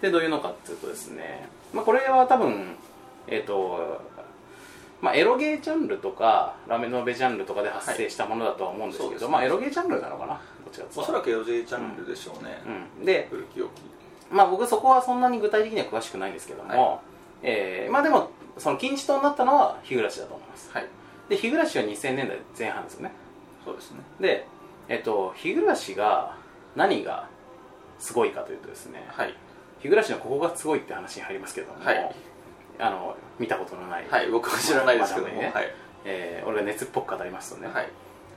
[0.00, 2.76] てどういうのかっていうとですね、まあ、これは多分
[3.26, 4.00] えっ、と
[5.00, 9.20] まあ、エロゲージャンルとかラメノベジャンルとかで発生したものだとは思うんですけど、はい。
[9.20, 9.28] ね。
[9.28, 10.40] まあ、エロゲージャンルなのかな？
[10.96, 12.62] おそらく LJ チャンネルでしょうね、
[12.98, 13.70] うん、で古き良き
[14.30, 17.00] まあ僕そこはそんなに具体的には詳しくないんですけども、は
[17.42, 20.70] えーまあでもその金字塔になったのは日暮だと思います。
[20.72, 20.86] はい。
[21.28, 23.12] で日暮は2000年代前半ですよね
[23.68, 23.98] そうですね。
[24.18, 24.46] で
[24.88, 26.36] えっと日暮が
[26.74, 27.28] 何が
[27.98, 29.04] すごいかというとですね。
[29.08, 29.34] はい。
[29.80, 32.14] 日暮のここがすごいって話に入りますけども、はい。
[32.78, 35.50] あの見たことのない、はい僕は知らないですけども、ね。
[35.52, 35.66] はい。
[36.06, 37.88] えー俺が熱っぽく語りますとね、はい。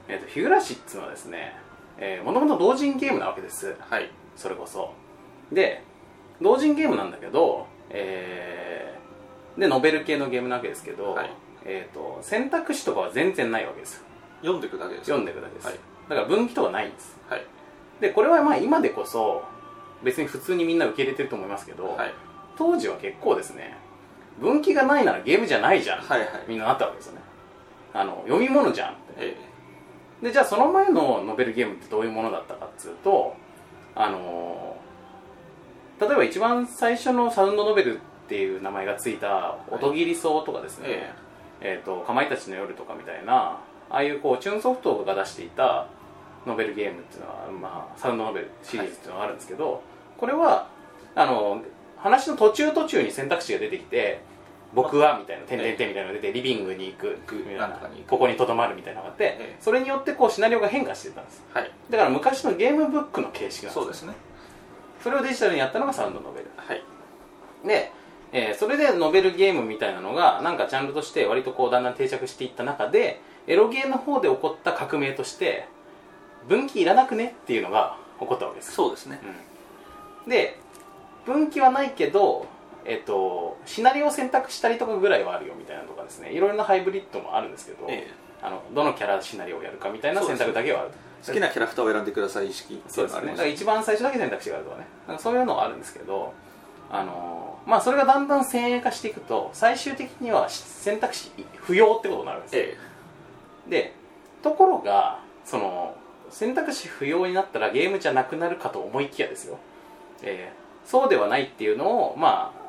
[0.09, 1.55] えっと日暮っていうのはですね
[2.25, 3.75] もともと同人ゲームなわけです。
[3.79, 4.09] はい。
[4.35, 4.93] それこそ。
[5.51, 5.83] で
[6.41, 11.29] 同人ゲームなんだけど、えーでノベル系のゲームなわけですけど、はい。
[11.63, 13.95] えー、と選択肢とかは全然ないわけです。
[13.95, 14.03] よ
[14.41, 15.05] 読んでいくだけです。
[15.05, 15.79] 読んでいくだけです、はい。
[16.09, 17.17] だから分岐とかないんです。
[17.29, 17.45] はい。
[17.99, 19.43] でこれはまあ今でこそ
[20.03, 22.13] 別に普通にみんな受け入れてると思いますけど、はい。
[22.57, 23.77] 当時は結構ですね
[24.39, 26.29] 分岐がないならゲームじゃないじゃん、はいはい。
[26.47, 27.21] みんななったわけですよね。
[27.93, 29.01] あの読み物じゃんって。
[29.17, 29.37] え
[30.21, 33.35] でじゃあその前のノベルゲームってどういうものだったかっつうと
[33.95, 34.81] あのー
[36.01, 41.13] 例えば一番最初のサウンドノベルっていう名前がついた「音切り草」とかですね、え
[41.61, 41.81] え。
[41.83, 43.59] ーと「かまいたちの夜」とかみたいな
[43.91, 45.87] ああいうこうチューンソフトが出していた
[46.45, 49.83] ノベルゲームっていうのは、まあ、サウンドノベルシリーズっていうのがあるんですけど、
[50.17, 50.67] これは
[51.15, 51.61] あの
[51.97, 54.21] 話の途中途中に選択肢が出てきて
[54.73, 57.19] 僕はみたいな点々点みたいなのが出てリビングに行く
[58.07, 59.55] ここにとどまるみたいなのがあって、ええ。
[59.59, 61.43] それによってこうシナリオが変化してたんです。
[61.53, 61.71] はい。
[61.89, 63.73] だから昔のゲームブックの形式なんです。
[63.73, 64.13] そうですね。
[65.03, 66.47] それをデジタルにやったのがサウンドノベル。
[66.55, 66.83] はい。
[67.67, 67.91] で、
[68.31, 75.67] えーそれでノベルゲームみたいなのがなんかジャンルとして割とこうだんだん定着していった中でエロゲーの方で起こった革命として
[76.47, 78.73] 分岐いらなくねっていうのが起こったわけです。
[78.73, 79.19] そうですね。
[80.27, 80.59] で
[81.25, 82.45] 分岐はないけど
[82.85, 86.31] えっとシナリオを選択したりとかぐらいはあるよみたいなとかですね。
[86.31, 88.07] いろいろなハイブリッドもあるんですけど、え
[88.41, 90.89] あのどのキャラシナリオをやるかみたいな選択だけはある。
[90.93, 92.81] え好きなキャラクターを選んでください意識。
[92.87, 93.27] そですね。
[93.27, 94.87] だから一番最初だけ選択肢があるとかね。
[95.07, 96.33] なんかそういうのはあるんですけど
[96.89, 102.77] あのーまあそれがだんだん先鋭化していくと最終的には選択肢不要ってことになるんですよ、え
[103.67, 103.93] で
[104.41, 105.95] ところがその
[106.29, 109.59] 選択肢不要になったらゲームじゃなくなるかと思いきやですよ、
[110.23, 112.61] えーそうではないっていうのをまあ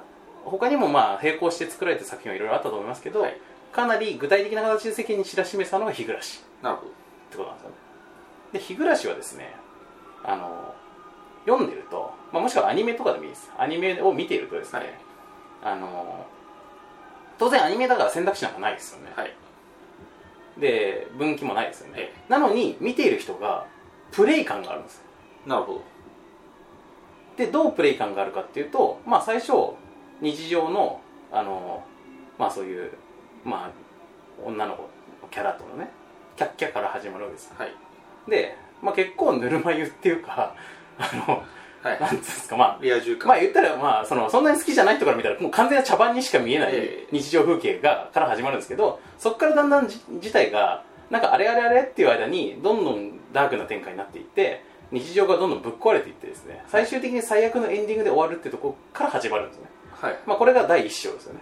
[0.45, 3.36] 他にもまあ並行して作られた作品はいろいろあったと思いますけど、はい。
[3.72, 6.18] かなり具体的な形で世間に知らしめたのが日暮
[6.62, 6.88] なるほど。
[7.30, 7.76] てことなんですよね。
[8.53, 9.55] で日暮はですね
[10.22, 10.74] あの
[11.47, 13.51] 読んでると、まあ、もしくはアニメとかでもいいです。
[13.57, 14.88] アニメを見ているとですね、はい。
[15.64, 16.26] あの
[17.38, 19.34] 当然アニメだから選択肢なんかないですよね、はい
[20.59, 23.66] で分岐もないですよね、えなのに見ている人が
[24.11, 25.03] プレイ感があるんです。
[25.46, 25.82] なるほど。
[27.36, 29.53] でどうプレイ感があるかっていうとまあ最初
[30.20, 31.00] 日常の
[31.32, 31.82] あの
[32.38, 32.92] まあそういう
[33.44, 33.70] まあ
[34.44, 35.90] 女の子キャラとのね
[36.36, 37.74] キャッキャから始まるわけですはい。
[38.28, 40.55] で、まあ、結構ぬるま湯っていうか
[40.98, 41.42] あの
[41.83, 42.01] はい。
[42.01, 42.78] なんですかまあ。
[42.80, 43.28] リア充感。
[43.28, 47.09] まあ言ったらまあそのそんなに好きじゃない人から見たらもう完全な茶番にしか見えないええ。
[47.11, 59.66] 日常風景がから始まるんですけどそこからだんだんじ事態がなんかあれあれあれっていう間にどんどんダークな展開になっていって日常がどんどんぶっ壊れていってですね最終的に最悪のエンディングで終わるってところから始まるんですね。
[59.93, 60.18] はい。
[60.26, 61.41] まあこれが第一章ですよね。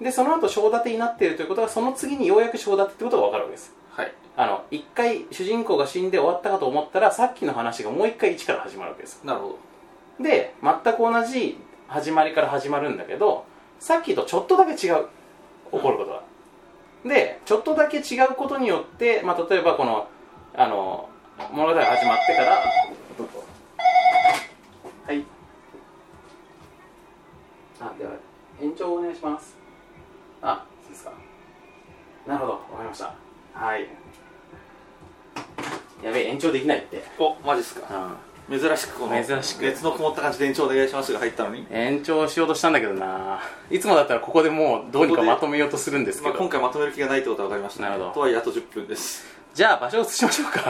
[0.00, 3.74] でその後章立てになっているということはその次にようやく章立てってことが分かるわけです。
[3.90, 4.12] はい。
[4.36, 9.20] あの一回主人公が死んで終わったかと思ったらさっきの話がもう一回一から始まるわけです。
[9.24, 9.58] なるほど
[10.20, 13.46] で全く同じ始まりから始まるんだけど
[13.78, 15.06] さっきとちょっとだけ違う
[15.72, 16.22] 起こることが。
[17.04, 20.08] でちょっとだけ違うことによって、まあ、例えばこの
[20.54, 21.08] あの
[21.52, 22.64] 物語が始まってから
[25.06, 25.24] はい。
[27.80, 28.10] あでは
[28.60, 29.56] 延長お願いします。
[30.42, 31.12] あそうですか。
[32.26, 32.52] なるほど。
[32.52, 33.14] わかりました。
[33.54, 33.88] はい。
[36.02, 37.04] やべえ延長できないって。
[37.18, 37.86] おマジっすか。
[37.94, 39.62] うん珍しくこの珍しく。
[39.62, 43.40] 熱のこもった感じで延長お願いしますが入ったのに、延長しようとしたんだけどな。
[43.70, 48.10] いつもだったらここでもうどうにかまとめようとするんですけまあ、ど、今回まとめる気がないってことは分かりました、なるほど。
[48.12, 49.38] とはいえあと10分です。
[49.54, 50.60] じゃあ場所を移しましょうか。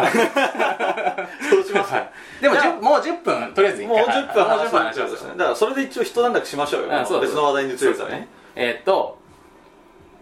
[1.51, 2.11] そうしますはい。
[2.41, 4.59] でもじゃあ10もう10分とりあえず一もう回10分はい。
[4.59, 6.89] もう10分話しますねだからそれで一応一段落しましょうよ。
[6.89, 8.29] う別の話題に移るからね。
[8.57, 9.19] えーっと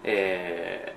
[0.04, 0.95] えー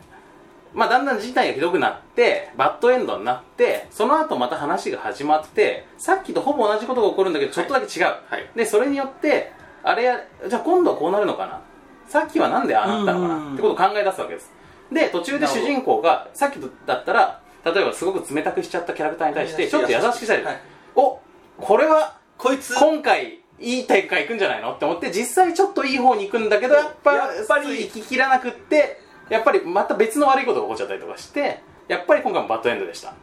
[0.74, 8.50] まあだんだん事態がひどくなってバッドエンドになってその後また話が始まってさっきとほぼ同じことが起こるんだけどちょっとだけ違う、はい。
[8.56, 9.52] でそれによって
[9.84, 11.62] あれやじゃあ今度はこうなるのかな？
[12.08, 13.46] さっきはなんでああなったのかうん。
[13.48, 14.52] なってことを考え出すわけです。
[14.92, 20.62] で途中で主人公がさっきだったら例えばすごく冷たくしちゃったキャラクターに対してちょっと優しくしたり、はい。
[20.96, 21.20] お
[21.58, 24.74] これはこいつ今回いい展開いくんじゃないの？
[24.74, 33.14] って思って実際ちょっといい方に行くんだけどやっぱやっぱり行ききらなくってやっぱりまた別の悪いことが起こっちゃったりとかしてやっぱり今回もバッドエンドでした。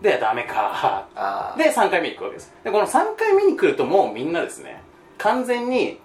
[0.00, 1.06] でダメか。
[1.56, 2.52] で3回目に行くわけです。
[2.64, 4.82] でこの3回目に来るともうみんなですね
[5.18, 5.98] 完全に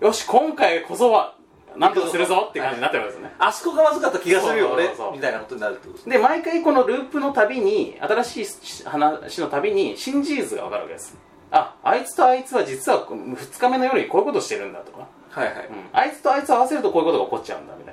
[0.00, 1.34] よし今回こそは
[1.76, 4.70] なんとかするぞって感じになってるわけですよねあそこがまずかった気がするよ。
[4.72, 11.16] 俺みたいなことになるってことで毎回このループのたびに新しい話のたびに新事実が分かるわけです。
[11.50, 15.74] ああいつとあいつは実は2日目の夜にこういうことしてるんだとか、はいはい、うん。
[15.92, 17.84] あいつとあいつを合わせるとこういうことが起こっちゃうんだみ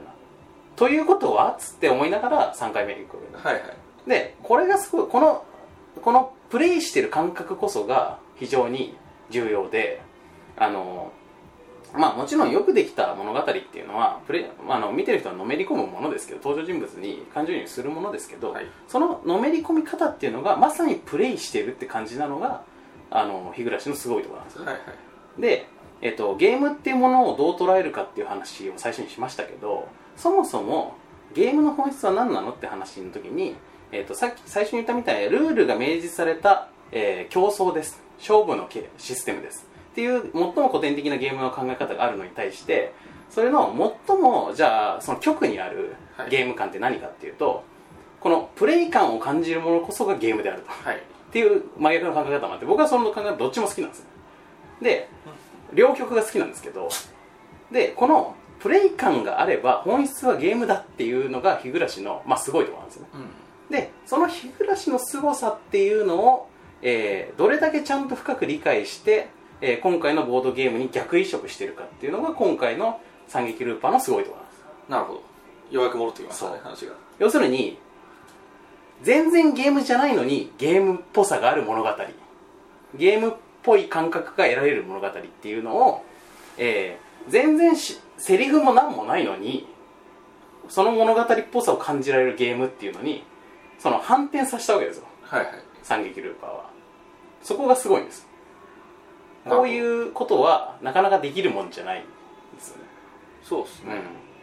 [0.76, 1.56] ということは？
[1.60, 3.64] つって思いながら3回目に行くはいはい。
[4.10, 5.46] でこれがすごいこの
[6.02, 8.96] このプレイしてる感覚こそが非常に
[9.30, 10.02] 重要で
[10.58, 11.12] あの
[11.94, 18.66] まあもちろんよくできた物語っていうのはプレイあの見てる人はのめり込むものですけど登場人物に感情移入するものですけど、はい。
[18.88, 22.64] そののめり込み方っていうのがまさにプレイしてるって感じなのが
[23.12, 24.80] あの日暮のすごいところなんですよ、はいは
[25.38, 25.42] い。
[25.42, 25.68] で、
[26.02, 30.95] えっと、ゲームっていうものをどう捉えるかっていう話を最初にしましたけどそもそも
[31.34, 33.55] ゲームの本質は何なのって話の時に、
[33.91, 38.01] えっと、さっき最初に言ったみたいにルールが明示された、えー競争です。
[38.20, 39.68] 勝負のけシステムです。
[39.91, 42.93] っていう最も古典的なゲームの考え方があるのに対して
[43.30, 43.76] それの
[44.07, 46.30] 最もじゃあその極にあるはい。
[46.30, 47.64] ゲーム感って何かっていうと、
[48.20, 50.70] このプレイ感を感じるものこそがゲームであると。
[50.70, 50.97] はい。
[50.97, 50.99] っ
[51.32, 54.05] ていう真逆の考え方もあって僕はその考え方どっちも好きなんですよ。
[54.82, 55.09] で
[55.74, 56.89] 両極が好きなんですけど
[57.72, 63.09] でこのプレイ感があれば本質はゲームだっていうのが日暮の、まあ、すごいところなんですよね。
[63.70, 63.76] うん。
[63.76, 66.47] でその日暮の凄さっていうのを、
[66.82, 69.28] えーどれだけちゃんと深く理解して、
[69.59, 74.64] えー今回のボードゲームに逆移植してるかっていうのが今回の三撃ルーパーのすごいところなんです。
[74.89, 75.20] なるほど。
[75.76, 76.93] ようやく戻ってきましたね話が。
[77.20, 77.78] 要するに
[79.01, 81.89] 全然ゲームじゃないのにゲームっぽさがある物語。
[82.95, 86.05] ゲームっぽい感覚が得られる物語っていうのを、
[86.57, 89.68] えー全然しセリフも何もないのに
[90.70, 93.24] その物語っぽさを感じられるゲームっていうのに
[93.80, 95.05] その反転させたわけですよ。
[95.22, 95.53] はいはい。
[95.82, 96.70] 三撃ルーパーは。
[97.41, 98.28] そこがすごいんです。
[99.45, 102.03] こういうことはなかなかできるもんじゃないん
[102.55, 102.84] ですよね。
[103.43, 103.95] そうですね、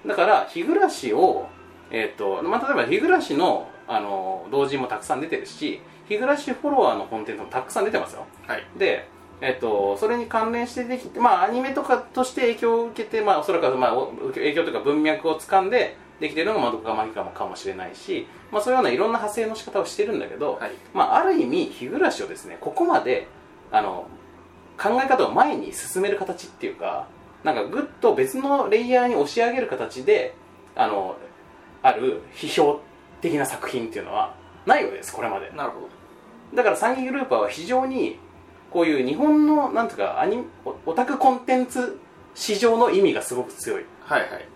[0.04, 0.78] うん、だから日暮
[1.14, 1.46] を、
[1.90, 8.26] えーとまあ、例えば日暮のあの同人もたくさん出てるし日暮フォロワーのコンテンツもたくさん出てますよ。
[8.46, 8.66] はい。
[8.76, 9.08] で、
[9.41, 20.72] えー、とそれに関連してできて、まあ、アニメとかとして影響を受けて、まあ、おそらく、まあ、お影響というか文脈を掴んでできてるのがまどかマギカもかもしれないし、まあ、そういうようないろんな派生の仕方をしてるんだけど、はい。
[20.93, 23.26] まあ、ある意味日暮をですねここまで
[23.72, 24.07] あの
[24.78, 27.09] 考え方を前に進める形っていうか
[27.43, 30.34] なんかぐっと別のレイヤーに押し上げる形で
[30.76, 31.16] あの
[31.82, 32.80] ある批評
[33.22, 34.34] 的な作品っていうのは
[34.66, 35.51] ないわけですこれまで。
[35.51, 35.88] なるほど。
[36.55, 38.18] だから三義グルーパーは非常に
[38.70, 41.98] こういう日本のなんていうかアニオオタクコンテンツ
[42.34, 43.84] 市場の意味がすごく強い。
[44.00, 44.48] はいはい。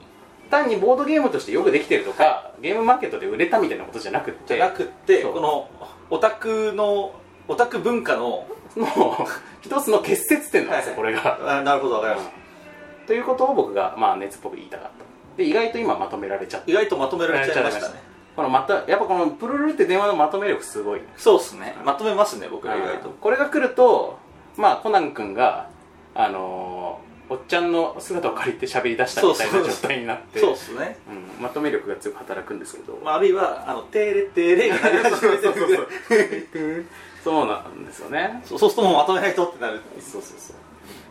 [0.50, 4.54] 単にボードゲームとしてよくできてるとか、ゲームマーケットで売れたみたいなことじゃなくって。
[4.56, 5.68] じゃなくってこの
[6.10, 7.14] オタクの
[7.48, 8.46] オタク文化の
[8.76, 9.26] の
[9.62, 10.96] 一つの結節点なんですよ、はい。
[10.96, 11.58] これが。
[11.58, 13.06] あなるほどわかりました。
[13.06, 15.04] ということを僕が、まあ、熱っぽく言いたかった。
[15.36, 16.70] で意外と今まとめられちゃって。
[16.70, 21.00] 意外とまとめられちゃいましたねこのまたやっぱこのプルルルって電話のまとめ力すごい。
[21.00, 21.76] ねそうですね。
[21.84, 23.10] まとめますね僕ら意外と。
[23.10, 24.18] これが来ると
[24.56, 25.68] まあコナン君が
[26.14, 30.98] あのーおっちゃんの姿を借りて喋り出したみたいな状態になってそうですね。
[31.08, 36.86] うんまとめ力が強く働くんですけど、まあ、あるいはあのテレテレが鳴り始めてる
[37.24, 37.46] そう。
[37.46, 38.42] なんですよね。
[38.44, 39.80] そうそうするともうまとめないとってなる。
[39.98, 40.56] そうそうそう。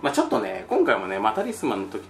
[0.04, 2.04] まあちょっとね今回もね、まあ、タリスマンの時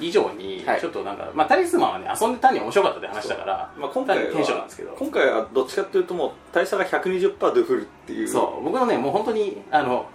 [0.00, 0.80] 以上にはい。
[0.80, 4.96] ちょっとなんか、まあタリスマンはね遊んで単に面白かったって話だから、まあ、今回テンションなんはですけど。
[4.98, 8.28] 今回はどっちかっていうともう大差が120%ドゥフルっていう。
[8.28, 8.64] そう。
[8.64, 10.06] 僕のねもう本当にあの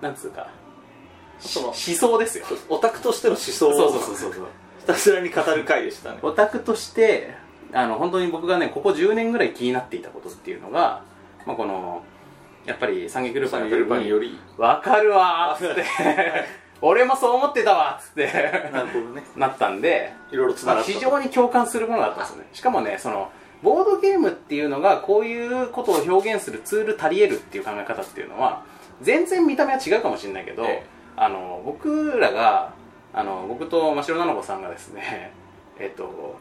[0.00, 0.48] なんつうか
[1.38, 2.44] その思想ですよ。
[2.68, 3.68] オタクとしての思想。
[3.68, 4.46] をそうそうそうそうそう。
[4.80, 6.18] ひたすらに語る回でしたね。
[6.22, 7.34] オタクとして
[7.72, 11.02] あの本当に僕がねここ10年ぐらい気になっていたことっていうのが、
[11.46, 12.02] まあ、この
[12.66, 14.38] やっぱり三撃ルパンサンゲルパンにより。
[14.58, 15.84] わかるわーって
[16.82, 18.26] 俺もそう思ってたわっつって。
[18.72, 19.22] なるほどね。
[19.36, 22.48] なったんで、いろいろつながったまあ非常に共感するものだったんですよね。
[22.52, 23.30] しかもねその
[23.62, 28.64] ボードゲームっていうのがこういうことを表現するツール足り得るっていう考え方っていうのは
[29.02, 32.72] 全然見た目は違うかもしれないけど、えあの僕らが
[33.12, 35.32] あの僕と真城菜々子さんがですね
[35.78, 36.36] えっと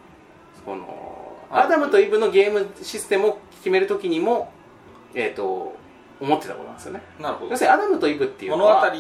[0.66, 4.52] このはいアダムとイブのゲームシステムを決めるときにも
[5.14, 5.76] えっと
[6.22, 7.02] 思ってたことなんですよね。
[7.20, 7.52] なるほど。
[7.52, 8.92] 要するにアダムとイブっていうの物語は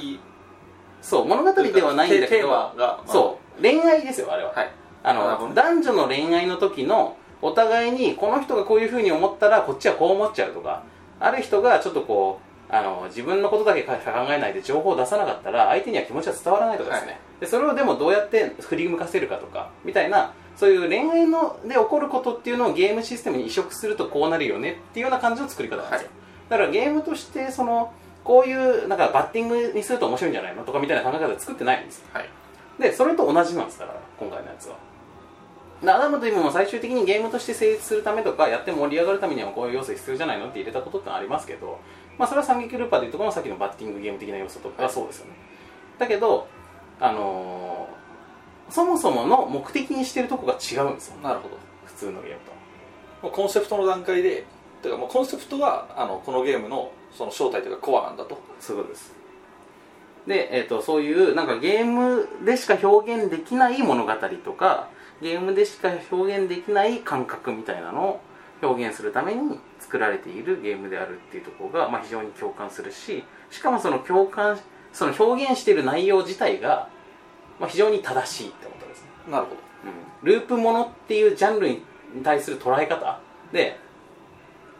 [1.01, 2.73] そう物語ではないんだけど
[3.07, 4.71] そう恋愛ですよあれは、はい。
[5.03, 10.83] あの男女の恋愛の時のお互いにこの人がこういうふうに思ったらこっちはこう思っちゃうとか
[11.19, 13.93] ある人がちょっとこうあの自分のことだけ考
[14.29, 17.19] えないで情報を出さなかったら相手には気持ちは伝わらないとかですね、はい。
[17.39, 26.49] でそれをでもどうやって振り向かせるかとかみたいなそういう恋愛ので起こることっていうのをゲームシステムに移植するとこうなるよねっていうような感じの作り方なんですよ、はい。
[26.49, 27.93] だからゲームとしてその
[28.23, 30.63] こういうなんかバッティングにすると面白いんじゃないの？
[30.63, 32.07] とかみたいな考え方で作ってないんですよ。
[32.13, 32.29] はい。
[32.79, 34.75] でそれと同じなんですだから今回のやつは。
[35.83, 41.79] でアダムとイブも最終的にゲームとして成立するためとかやって盛り上がるためにはこういう要素必要じゃないのって入れたことってありますけど
[42.17, 45.31] まあそれは三撃ルーパーでいうところのさっきのバッティングゲーム的な要素とかはそうですよね。
[45.97, 46.47] だけど
[46.99, 47.99] あのー
[48.71, 51.17] そもそもの目的にしてるとこが違うんですよ。
[51.23, 51.57] なるほど。
[51.85, 52.39] 普通のゲーム
[53.23, 53.29] と。
[53.31, 54.45] コンセプトの段階で
[54.83, 58.37] てかもうコンセプトはあのこのゲームのその正体というかコアなんだと。
[58.59, 59.15] そういうことです。
[60.27, 64.89] で、えー、とそういうなんかゲームでしか表現できない物語とか
[65.21, 68.21] ゲームでしか表現できない感覚みたいなのを
[68.61, 74.59] 表現するために作られているゲームであるっていうところが、まあ、非常に共感するししかもその共感
[74.91, 76.89] その表現している内容自体が、
[77.59, 79.09] まあ、非常に正しいってことですね。
[79.31, 79.69] なるほど。
[80.23, 81.81] ループものっていうジャンルに
[82.23, 83.21] 対する捉え方
[83.53, 83.79] で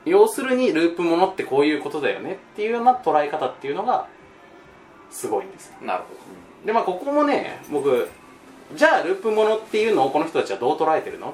[0.05, 4.07] 要するにループものってこういうことだよねっていうような捉え方っていうのが
[5.09, 5.73] すごいんですよ。
[5.81, 8.07] なるほでまあここもね僕
[8.75, 11.33] じゃあループものっていうのをこの人たちはどう捉えてるの？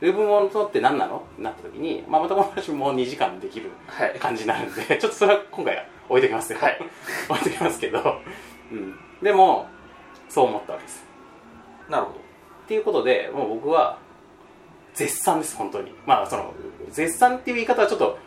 [0.00, 1.24] ループものって何なの？
[1.34, 4.18] ってなった時に、まあ、またこの話も2時間できるどはい。
[4.18, 6.78] 感じになるんで ちょっとそれは今回は置いときますよ、はい。
[7.28, 8.20] 置いときますけど、
[8.72, 9.66] うん、でも
[10.28, 11.04] そう思ったわけです。
[11.88, 12.14] なるほっ
[12.68, 13.98] ていうことでもう僕は
[15.00, 15.94] 絶賛です本当に。
[16.04, 16.52] まあその
[16.90, 18.18] 絶賛っていう言い方はちょっと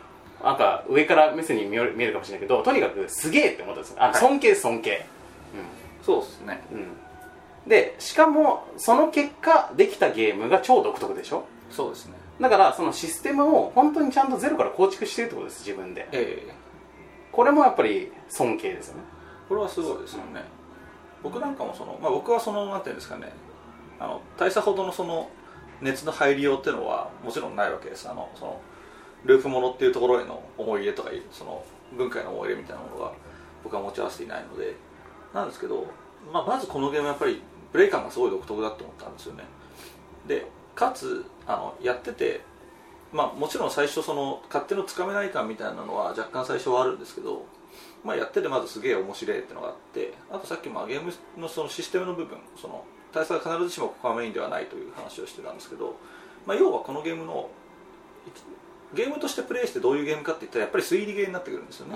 [0.42, 4.02] なんか上から目線に見えるかもしれないけどとにかくすげえって思ったんですよ。
[4.02, 4.20] あのはい。
[4.20, 5.06] 尊敬尊敬、
[6.04, 6.62] どそうですね。
[6.72, 6.78] うん。
[6.78, 6.88] うん、
[7.68, 11.44] でしかもその結果できたゲームが超独特でしょ？
[11.70, 12.14] そうですね。
[12.40, 16.08] だからそのシステムを本当にちゃんとゼロから構築してるってことです自分で。
[16.12, 16.54] ええ。
[17.30, 19.02] これもやっぱり尊敬ですよね。
[19.48, 20.42] これはすごいですよね。
[21.22, 23.32] 僕なんかもその、まあ、僕はそのなんていうんですかね。
[23.98, 25.30] あの大差ほどのその
[25.80, 28.08] 熱の入りようっていうのはもちろんないわけです。
[28.08, 28.60] あのその
[29.24, 31.64] ループものっていうところへの思い入れとかその
[31.96, 33.12] 文化への思い入れみたいなものが
[33.62, 34.74] 僕は持ち合わせていないので。
[35.34, 35.84] なんですけど、
[36.32, 39.42] まあ、まずこのゲームやっぱりプレイ感がすごい独特だと思ったんですよね。
[40.26, 42.40] でかつあのやってて
[43.12, 47.44] まあもちろん最初その勝手のつかめない感みたいなのは若干最初はあるんですけど
[48.04, 52.84] まあ、やっててまずすげえ面白いっていうのがあってあとさっきまあゲームのそのシステムの部分その
[53.14, 55.96] 大差が必ずしもここはメインではないという話をしてたんですけど、
[56.46, 57.48] まあ、要はこのゲームの
[58.94, 61.94] ゲームとしてプレイしてどういうゲームかって言ったらやっぱり推理ゲーになってくるんですよね、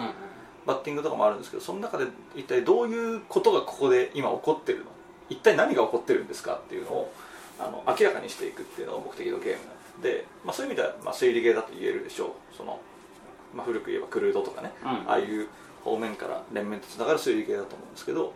[0.67, 2.07] バッティングとかもあるんですけどその中で
[2.37, 4.85] 一体どういうことがここで今起こってるの？
[5.31, 7.13] 一体何が起こってるんですかっていうのを
[7.59, 10.03] あの明らかにしていくっていうのが目的のゲーム。
[10.03, 12.57] で、まあ、そういう意味ではまあ推理ゲーだと言えるでしょう。
[12.57, 12.81] その、
[13.55, 14.89] まあ、古く言えばクルードとかね、うん。
[14.89, 15.49] ああいう
[15.85, 18.33] 方面から連綿とつながる推理ゲーだと思うんですけど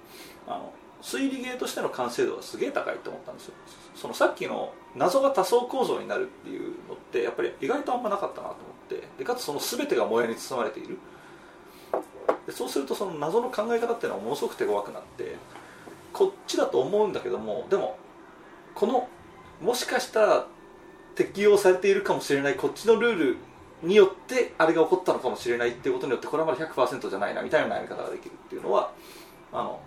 [0.46, 0.72] あの
[1.02, 3.54] 推理ゲーとしての完成度がすげえ高いと思ったんですよ。
[3.94, 8.62] そのさっきの謎が多層構造になるっていうのってやっぱり意外とあんまなかったなと思
[8.96, 9.08] って。
[9.18, 10.98] でかつその全てがもやに包まれている。
[12.46, 15.36] でそうするとその謎の考え方っていうのはものすごく手強くなって
[16.12, 17.96] こっちだと思うんだけどもでも
[18.74, 19.08] この
[19.60, 20.46] もしかしたら
[21.14, 23.36] 適用されているかもしれないこっちのルール
[23.82, 28.92] によってあれが起こったのかもしれないっていうことによってこれはまだ100%じゃないなみたいな悩み方ができるっていうのは
[29.52, 29.80] あの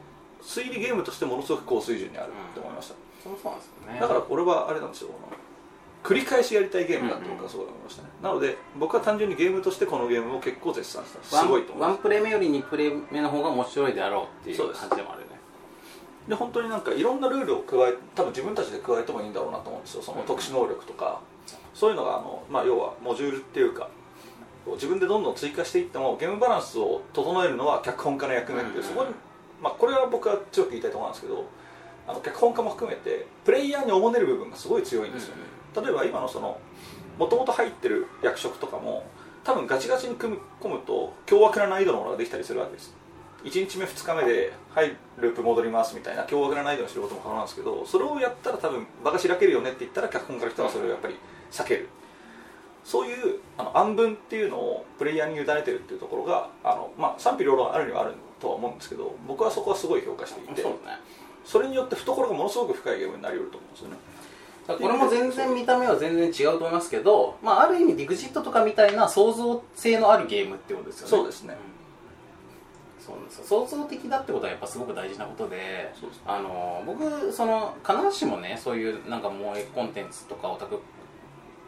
[0.45, 2.93] 推理ゲームとしてものすごく高水準にあるって思いました、
[3.23, 3.99] そうそうなんですよね。
[3.99, 5.09] だからこれはあれなんですよ。
[6.03, 11.41] 繰り返しやりたいゲームだって僕はすごい思いましたね、なので僕は単純にゲームとしてこのゲームを結構絶賛した。
[11.41, 11.89] すごいと思います。
[11.89, 15.35] ワンプレ目より2プレ目の方が面白いであろうっていう感じでもあるよね。
[16.27, 20.03] で本当になんかいろんなルールを加え多分自分たちで加えてもいいんだろうなと思うんですよ。
[20.03, 21.21] その特殊能力とか、
[21.73, 23.89] そういうのがあの、まあ、要はモジュールっていうか
[24.73, 28.87] 自分でどんどん追加していってもゲームバランスを整えるのは脚本家の役目っていう、うん。
[28.87, 29.09] そこに、
[29.61, 31.45] まあ、これは僕は強く言いたいところなんですけど
[32.07, 35.35] あの脚本家も含めてプレイヤーにおもねる部分がすごい強いんですよ。
[35.35, 35.43] ね、
[35.75, 36.59] 例えば今のその
[37.17, 39.05] もともと入ってる役職とかも
[39.43, 42.93] 多分ガチガチに組み込むと凶悪な難易度のものができたりするわけです。
[43.43, 51.15] 1日目2日目で「はいループ戻ります」みたいな凶悪な難易度にすることも可能なんですけどそれをやったら多分場が開けるよねって言ったら脚本家の人はそれをやっぱり
[51.51, 51.89] 避ける。
[52.83, 60.77] そういうあの暗文っていうのをプレイヤーに委ねてるっていうところがあの、まあ、賛否両論あるにはあるとは思うんですけど僕はそこはすごい評価していてそうね。
[61.43, 63.97] それによって懐がものすごく深いゲームになりうると思うんですよね。
[64.67, 71.09] これも全然見た目は全然違うと思いますけど、まあ、ある意味ディグジットとかみたいな創造性のあるゲームってことですよね。
[71.11, 71.55] そうですね。
[72.99, 73.45] そうなんですよ。
[73.45, 75.93] 創造的だってことはやっぱすごく大事なことでね。
[76.25, 80.79] あの僕その必ずしもねそういうなんか萌えコンテンツとかオタク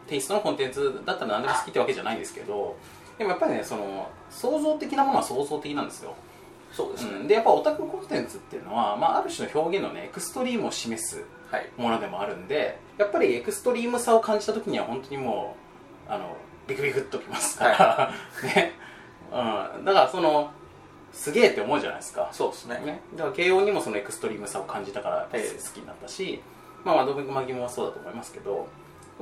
[0.08, 2.76] テイストのコンテンツだったら何でも好きってわけじゃないんですけど
[3.18, 6.16] でもやっぱりねその創造的なものは創造的なんですよ、
[6.78, 11.70] そうですね、うん、でやっぱオタクコンテンツっていうのは、まあ、ある種の表現のねエクストリームを示すはい。
[11.78, 15.56] ものでもあるんでやっぱりエクストリームさを感じた時には本当にも
[16.08, 18.14] うあのビクビクっときますから、
[18.44, 18.74] ね、
[19.32, 20.52] うん、だからその
[21.14, 22.28] すげえって思うじゃないですか。
[22.34, 22.82] そうですね。
[22.86, 25.38] ね、だから慶応にもそのエクストリームさを感じたから好
[25.74, 26.42] きになったし、
[26.84, 28.68] まあ窓辺マギもそうだと思いますけど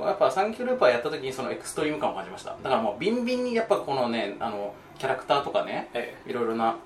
[0.00, 2.50] やっぱサンキュールーパーやった時にそのエクストリーム感を感じました。
[2.50, 6.16] だからもうビンビンにやっぱこのねあのキャラクターとかねえ。
[6.26, 6.76] いろいろな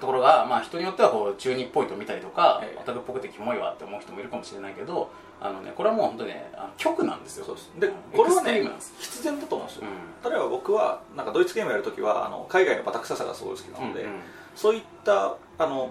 [0.00, 2.78] ところが、まあ、人によってはこう中二っぽいと見たりとか、ええ。
[2.80, 7.44] オタクっぽくてキモいわって思う人もいるかもしれないけどあの、ね、これはもう本当にねあの曲なんですよ。
[7.44, 7.70] そうです。
[7.78, 8.62] でうんこれはね
[8.98, 14.20] 必然だと思うんですよ、う例えば僕はなんかドイツゲームやるときはあの海外のバタ臭さがすごい好きなので、うんうん。
[14.54, 15.90] そういったあの、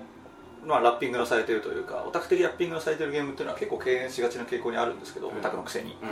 [0.66, 5.38] まあ、ラッピングのされているというかオタク的ラッピングのされているゲームっていうのは結構敬遠しがちな傾向にあるんですけど、うん。
[5.38, 5.98] オタクのくせに。
[6.02, 6.10] うん。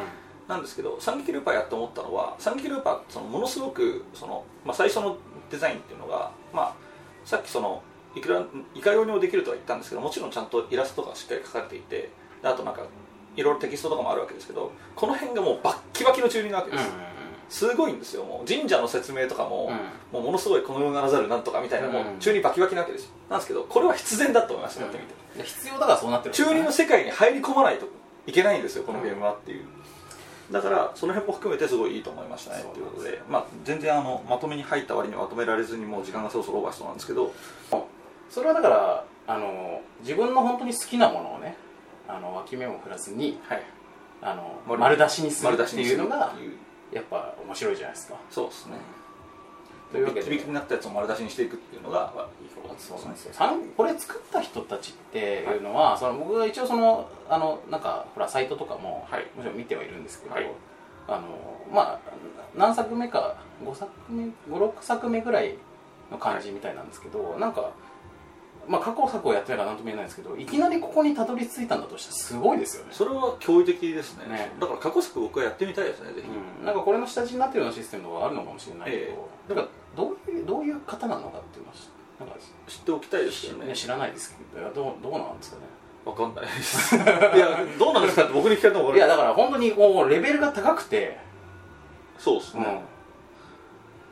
[0.48, 5.18] なんですけど三撃ルーパーやって思ったのは三撃ルーパーってそのものすごくその、まあ、最初の
[5.50, 6.76] デザインっていうのが、まあ、
[7.26, 7.84] さっきその
[8.16, 8.44] いくら
[8.76, 12.10] いかようにもできるとは言ったんですけどもちろんちゃんとイラストがしっかり描かれていて
[12.42, 12.82] であとなんか
[13.36, 16.90] いろいろテキストとかもあるわけですけどこの辺がもうバッキバキの中二なわけうんです、
[17.50, 19.72] すごいんですよもう神社の説明とかも,、
[20.12, 25.44] もうものすごいこの世ならざるなんとかみたいな、もううん中二バキバキなわけですよなんですけどこれは必然だと思いました、やってみて。
[25.44, 27.88] 必要だからそうなってるんです中よね二の世界に入り込まないと
[28.28, 29.66] いけないんですよこのゲームはっていう、
[30.52, 37.34] だからその辺も含めてすごいいいと思いましたねということで、まあ、全然あのまとめに入った割にはまとめられずにもう時間がそろそろオーバーしそうなんですけど
[38.30, 41.56] それはだからあの自分の本当に好きなものをね
[42.08, 43.64] あの脇目も振らずにはい。
[44.24, 45.98] あの丸丸出しにする丸出しっていう。
[45.98, 46.36] のが
[46.92, 48.16] やっぱ面白いじゃないですか。
[48.30, 48.74] そうですね
[49.92, 50.30] というわけで。
[50.30, 52.14] ビキビキになったやつを丸出しにしていくっていうのが
[52.78, 53.30] そうなんです
[53.78, 59.26] これ作った人たちっていうのは、その僕が一応そのあのなんかほらサイトとかも、はい。
[59.36, 60.52] もちろん見てはいるんですけど、はい。
[61.08, 61.22] あの
[61.72, 62.00] まあ
[62.56, 65.56] 何作目か5作目56作目ぐらい
[66.12, 67.72] の感じみたいなんですけど、なんか
[68.68, 72.92] まあ過去作をやってないから何とも言えないんですけどいきなりここにたどり着いたんだとしたらすごいですよね。
[72.94, 74.28] それは驚異的ですね。
[74.28, 74.52] ね。
[74.60, 79.16] だから過去作僕はやってみたいですねぜひ、うん、なんかこれの下地になってるようなシステムがあるのかもしれないけど、え
[79.56, 81.76] だからどういうどういう方なのかっていうのは
[82.20, 82.36] なんか
[82.68, 83.68] 知っておきたいですよね。
[83.68, 85.64] ね知らないですけどいやどうどうなんですかね。
[86.06, 86.96] わかんないです。
[86.98, 89.00] いやどうなんですかって僕に聞かれても分い。
[89.00, 91.18] やかるだから本当にこうレベルが高くて、
[92.18, 92.82] そうですね、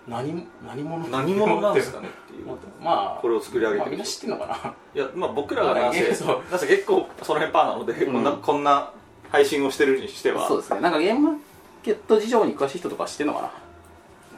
[0.08, 2.48] 何何者何者なんですかねっていう
[2.82, 4.74] まあこれを作り上げてるまあ、みんな知ってるのかな。
[4.94, 6.44] いやまあ僕らがなんせそう。
[6.50, 8.14] なんせ結構その辺パーなので、うん。
[8.14, 8.92] こんなこんな
[9.32, 10.48] 配信をしてるにしては。
[10.48, 10.82] そうですね。
[10.82, 11.40] なんかゲームマー
[11.84, 13.52] ケット事情に詳しい人とか知ってるのかな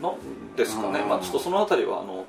[0.01, 1.09] なんですかね、うん。
[1.09, 2.25] まあちょっとそのあたりはあの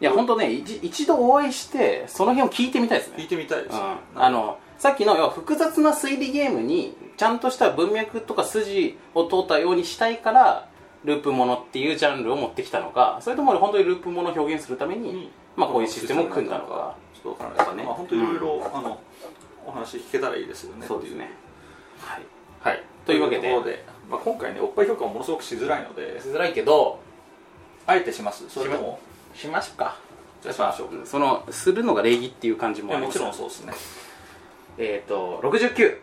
[0.00, 3.16] いや本当ね一一度お会いしてその辺を聞いてみたいですね。
[3.18, 10.68] 聞いてみたいです、うん、あのさっきの要は複雑な推理ゲームにちゃんとした文脈とか筋を通ったようにしたいから
[11.04, 15.28] ループものっていうジャンルを持ってきたのかそれとも本当にループものを表現するために、うん。
[15.56, 17.84] まあ、こういうシステムを組んだのかちょっとわからないですね。
[17.84, 19.00] まあ本当いろいろ、あの
[19.66, 21.30] お話聞けたらいいですよねそうですね。
[21.98, 22.22] はい。
[22.60, 22.82] はい。
[23.06, 23.50] というわけで、
[24.10, 27.00] まあ、今回ねおっぱい評価もものすごくしづらいのでしづらいけど
[27.86, 28.48] あえてします。
[28.48, 28.98] それとも
[29.34, 29.96] しましょうか。
[30.42, 31.06] じゃあしましょう。
[31.06, 33.18] そのするのが礼儀っていう感じもちもあります。
[33.18, 33.72] ろんそうですね。
[34.78, 35.98] えっ、と69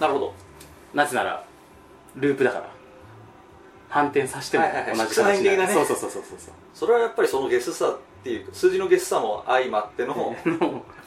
[0.00, 0.34] なるほど。
[0.94, 1.44] なぜなら
[2.16, 2.74] ループだから。
[3.88, 4.96] 反転させてもはいはいはい。
[4.96, 5.74] 同じ形になる、的なね。
[5.74, 6.38] そうそうそうそうそう
[6.74, 10.34] それはやっぱりそのゲスさっていう数字のゲスさも相まってのこ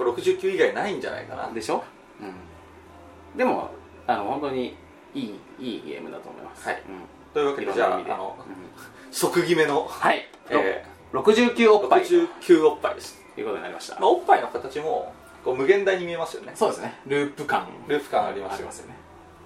[0.05, 1.51] れ69以外ないんじゃないかな。
[1.51, 1.83] でしょ、
[2.21, 3.71] うん、でも
[4.07, 4.77] あの本当に
[5.17, 6.83] いいいいゲームだと思います、はい。
[6.87, 7.33] うん。
[7.33, 9.13] というわけでじゃああのうん。
[9.13, 12.05] 即決めの、はい、え69おっぱい。
[12.05, 15.13] とい69おっぱいです、うことになりました、まあ、おっぱいの形も
[15.43, 16.51] こう無限大に見えますよね。
[16.55, 16.93] そうですね。
[17.07, 17.67] ループ感。
[17.87, 18.95] ループ感ありますよありますよね。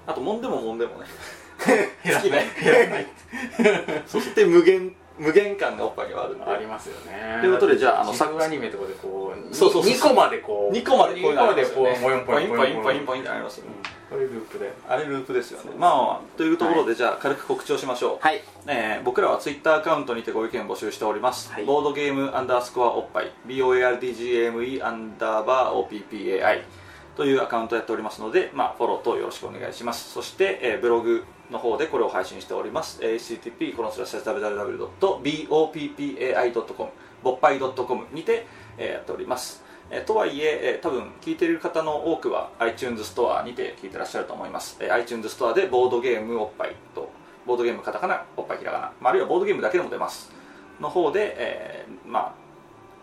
[0.07, 1.05] あと揉んでも揉んでもね。
[1.61, 2.31] 好きい。
[4.07, 6.43] そして無限無限感がおっぱいにはあるんで。
[6.43, 7.37] ありますよね。
[7.41, 11.91] ということでじゃああのサブアニメとかでこうそうそうそう2個までこう2個までこういうのありますよね。
[11.91, 14.73] 二個までこうポポイインポインポインンポインポインってありますよねこれループで。
[14.89, 15.71] あれループですよね。
[15.77, 18.17] まあというところでじゃあ軽く告知をしましょう。
[18.19, 18.41] はい。
[18.67, 21.65] えー僕らはツイッターアカウントにてご意見募集しております、はい。
[21.65, 23.31] ボードゲームアンダースコアおっぱい。
[23.47, 26.63] BOARDGAME アンダーバー OPPAI
[27.15, 30.11] というアカウントをやっておりますので、まあ、フォローとよろしくお願いします。
[30.11, 33.01] そして、えーブログの方でこれを配信しております。
[33.01, 36.89] http コロンスラッシュ www.boppai.com
[37.23, 38.45] ぼっぱい .com にて、
[38.77, 47.11] えーやっておりますえとはいええ多分聞いている方の多くは iTunes ストアにて聞いてらっしゃると思います、えー iTunes ストアでボードゲームおっぱいと
[47.45, 50.31] ボードゲームカタカナおっぱいひらがな、まあ、あるいはボードゲームだけでも出ます。
[50.79, 52.33] の方で、えーまあ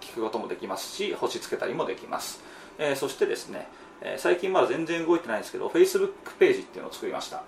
[0.01, 2.41] 聞くこともできますし星つけたりもできます、
[2.78, 3.68] えーそしてですね、
[4.01, 7.43] えー最近まだ全然動いてないんですけど Facebook ページっていうのを作りました。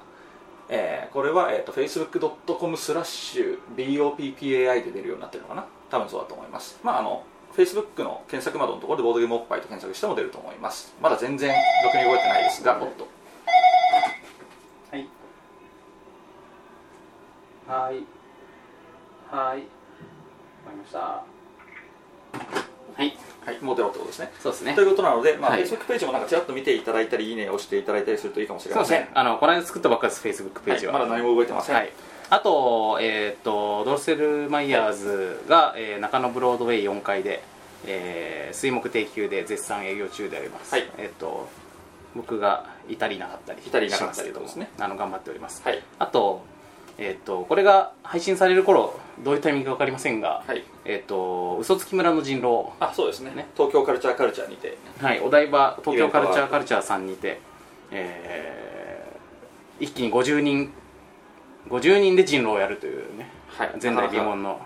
[0.69, 5.65] えーこれは、えー、と facebook.com スラッシュ BOPPAI で出るようになってるのかな？
[5.91, 6.79] 多分そうだと思います。
[6.83, 7.25] まああの
[7.61, 10.95] Facebook の検索窓のところでボードゲームおっぱいと検索しても出ると思います。
[11.01, 11.55] まだ全然
[11.85, 13.07] ろくに動いてないですがおっと。
[14.91, 15.09] はい。
[17.69, 17.95] はい。
[19.31, 19.61] はいわか
[20.71, 20.99] りました。
[20.99, 21.25] は
[22.99, 23.17] い。
[23.45, 24.33] はいもう出ろってことですね。
[24.41, 24.75] そうですね。
[24.75, 25.65] ということなので、まあはい。
[25.65, 28.99] Facebook ページもなんかちらっと見ていただいたりいいねを押していただいたりするといいかもしれません。
[28.99, 29.13] そうですね。
[29.15, 31.93] あのこの間作ったばっかりです Facebook ページは、はいまだ何も動いてません、はい、
[32.31, 37.43] あと,、えー、とドロッセルマイヤーズが、えー中野ブロードウェイ4階で、
[37.87, 40.91] えー水木定休で絶賛営業中であります、はい。
[40.99, 41.49] えー、と
[42.15, 44.57] 僕がいたりいなかったりいたりいなかったりしますけどもです。
[44.57, 45.83] ねあの頑張っております、はい。
[45.99, 46.43] あと,、
[46.99, 50.65] えー、とこれが配信される頃どういうタイミングか分かりませんが、はい。
[50.85, 52.71] えー、と嘘つき村の人狼。
[52.81, 53.33] あそうですね。
[53.35, 53.47] ね。
[53.55, 54.77] 東京カルチャーカルチャーにて。
[55.01, 57.41] はい、お台場東京カルチャーカルチャーさんにて、
[57.91, 58.81] えー
[59.81, 60.71] 一気に50人
[61.69, 63.71] 50人で人狼をやるというね、はい。
[63.83, 64.61] 前代未聞の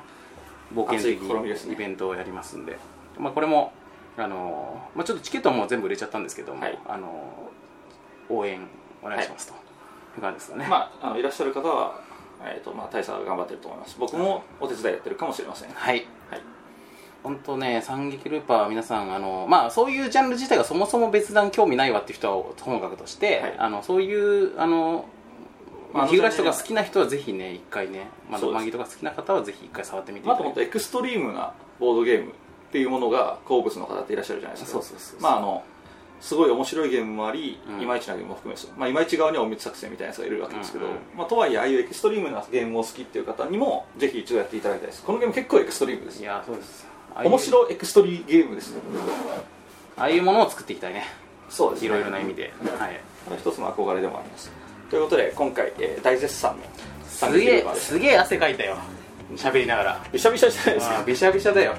[0.74, 1.74] 冒険的熱い試みですね。
[1.74, 2.76] イベントをやりますんで、
[3.18, 3.72] まあ、これも、
[4.16, 6.78] あのーまあ、ちょっとチケットはもう全部売れちゃったんですけども、はい。
[6.86, 8.66] あのー応援
[9.02, 9.54] お願いしますと、
[10.16, 12.00] い、かがですかね、まあ、あのいらっしゃる方は、
[12.42, 13.96] えーとまあ、大佐が頑張ってると思います。
[13.98, 15.68] 僕もお手伝いやってるかもしれません。
[15.68, 15.98] ははい。
[15.98, 16.06] い
[17.22, 23.54] 本当ね三撃ルーパーは皆さんあのまあそういうジャンル自体がそもそも別段興味ないわっていう人はともかくとして、はい。
[23.58, 25.06] あのそういうあの
[25.92, 30.28] まあ日暮らしとか好きな人はぜひね一回ねまあマギとか好きな方はぜひ一回触ってみてい。
[30.28, 32.32] まあ、あとただいてもっとエクストリームなボードゲーム
[32.74, 34.82] っていうものが好物の方っていらっしゃるじゃないですか。
[35.20, 35.62] まああの
[36.20, 37.80] すごい面白いゲームもあり、うん。
[37.80, 38.64] いまいちなゲームも含めです。
[38.64, 40.90] よ、まあ、いまいち側には隠密作戦みたいなやつがいるわけですけど、うん。
[40.92, 45.04] うんまあ、とはいえああいうエクストリームなゲームを好きっていう方にもぜひ一度やっていただきたいです。
[45.04, 46.20] このゲーム結構エクストリームです。
[46.20, 46.84] いやそうです。
[47.14, 48.74] ああいう面白いエクストリーゲームです
[49.96, 51.04] ああいうものを作っていきたいね。
[51.48, 51.86] そうですね。
[51.86, 54.50] いろいろな意味で、はい、これ一つの憧れでもあります。
[54.90, 56.62] ということで今回、えー大絶賛の
[57.06, 58.76] すげえすげえ汗かいたよ。
[59.36, 60.06] 喋りながら。
[60.12, 61.04] びしゃびしゃじゃないですか。
[61.06, 61.74] びしゃびしゃだよ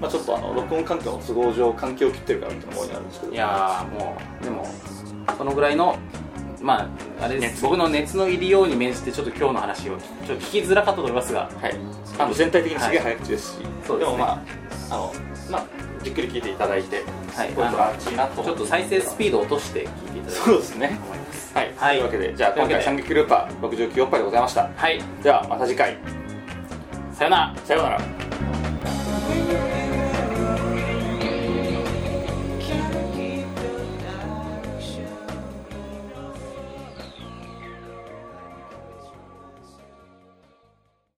[0.00, 3.32] まあ、ちょっとあの録音環境の都合上環境を切ってるからっていうのも多いあるんですけど。
[3.32, 4.66] いやーもうでも
[5.38, 5.96] そのぐらいの
[6.60, 6.88] ま
[7.20, 7.62] ああれです。
[7.62, 11.50] 僕の熱の入りように免じてちょっと今日の話をちょっと聞きづらかったと思いますが。
[11.60, 11.74] はい。
[12.18, 14.16] あの全体的にすげえ早口ですし、そうですね。
[14.16, 14.42] でもまあ
[14.90, 15.14] あの
[15.50, 15.66] まあ
[16.02, 17.02] じっくり聞いていただいて、
[17.34, 17.48] はい。
[17.48, 18.42] と。
[18.42, 20.88] ちょっと再生スピードを落として聞いていただきたいそうですね。
[20.88, 21.96] と思いますはい、はい。
[21.96, 24.70] というわけでじゃあ今回三撃ルーパー69おっぱいでございました。
[24.74, 25.00] はい。
[25.22, 25.96] ではまた次回。
[27.12, 27.54] さよなら。
[27.64, 28.25] さようなら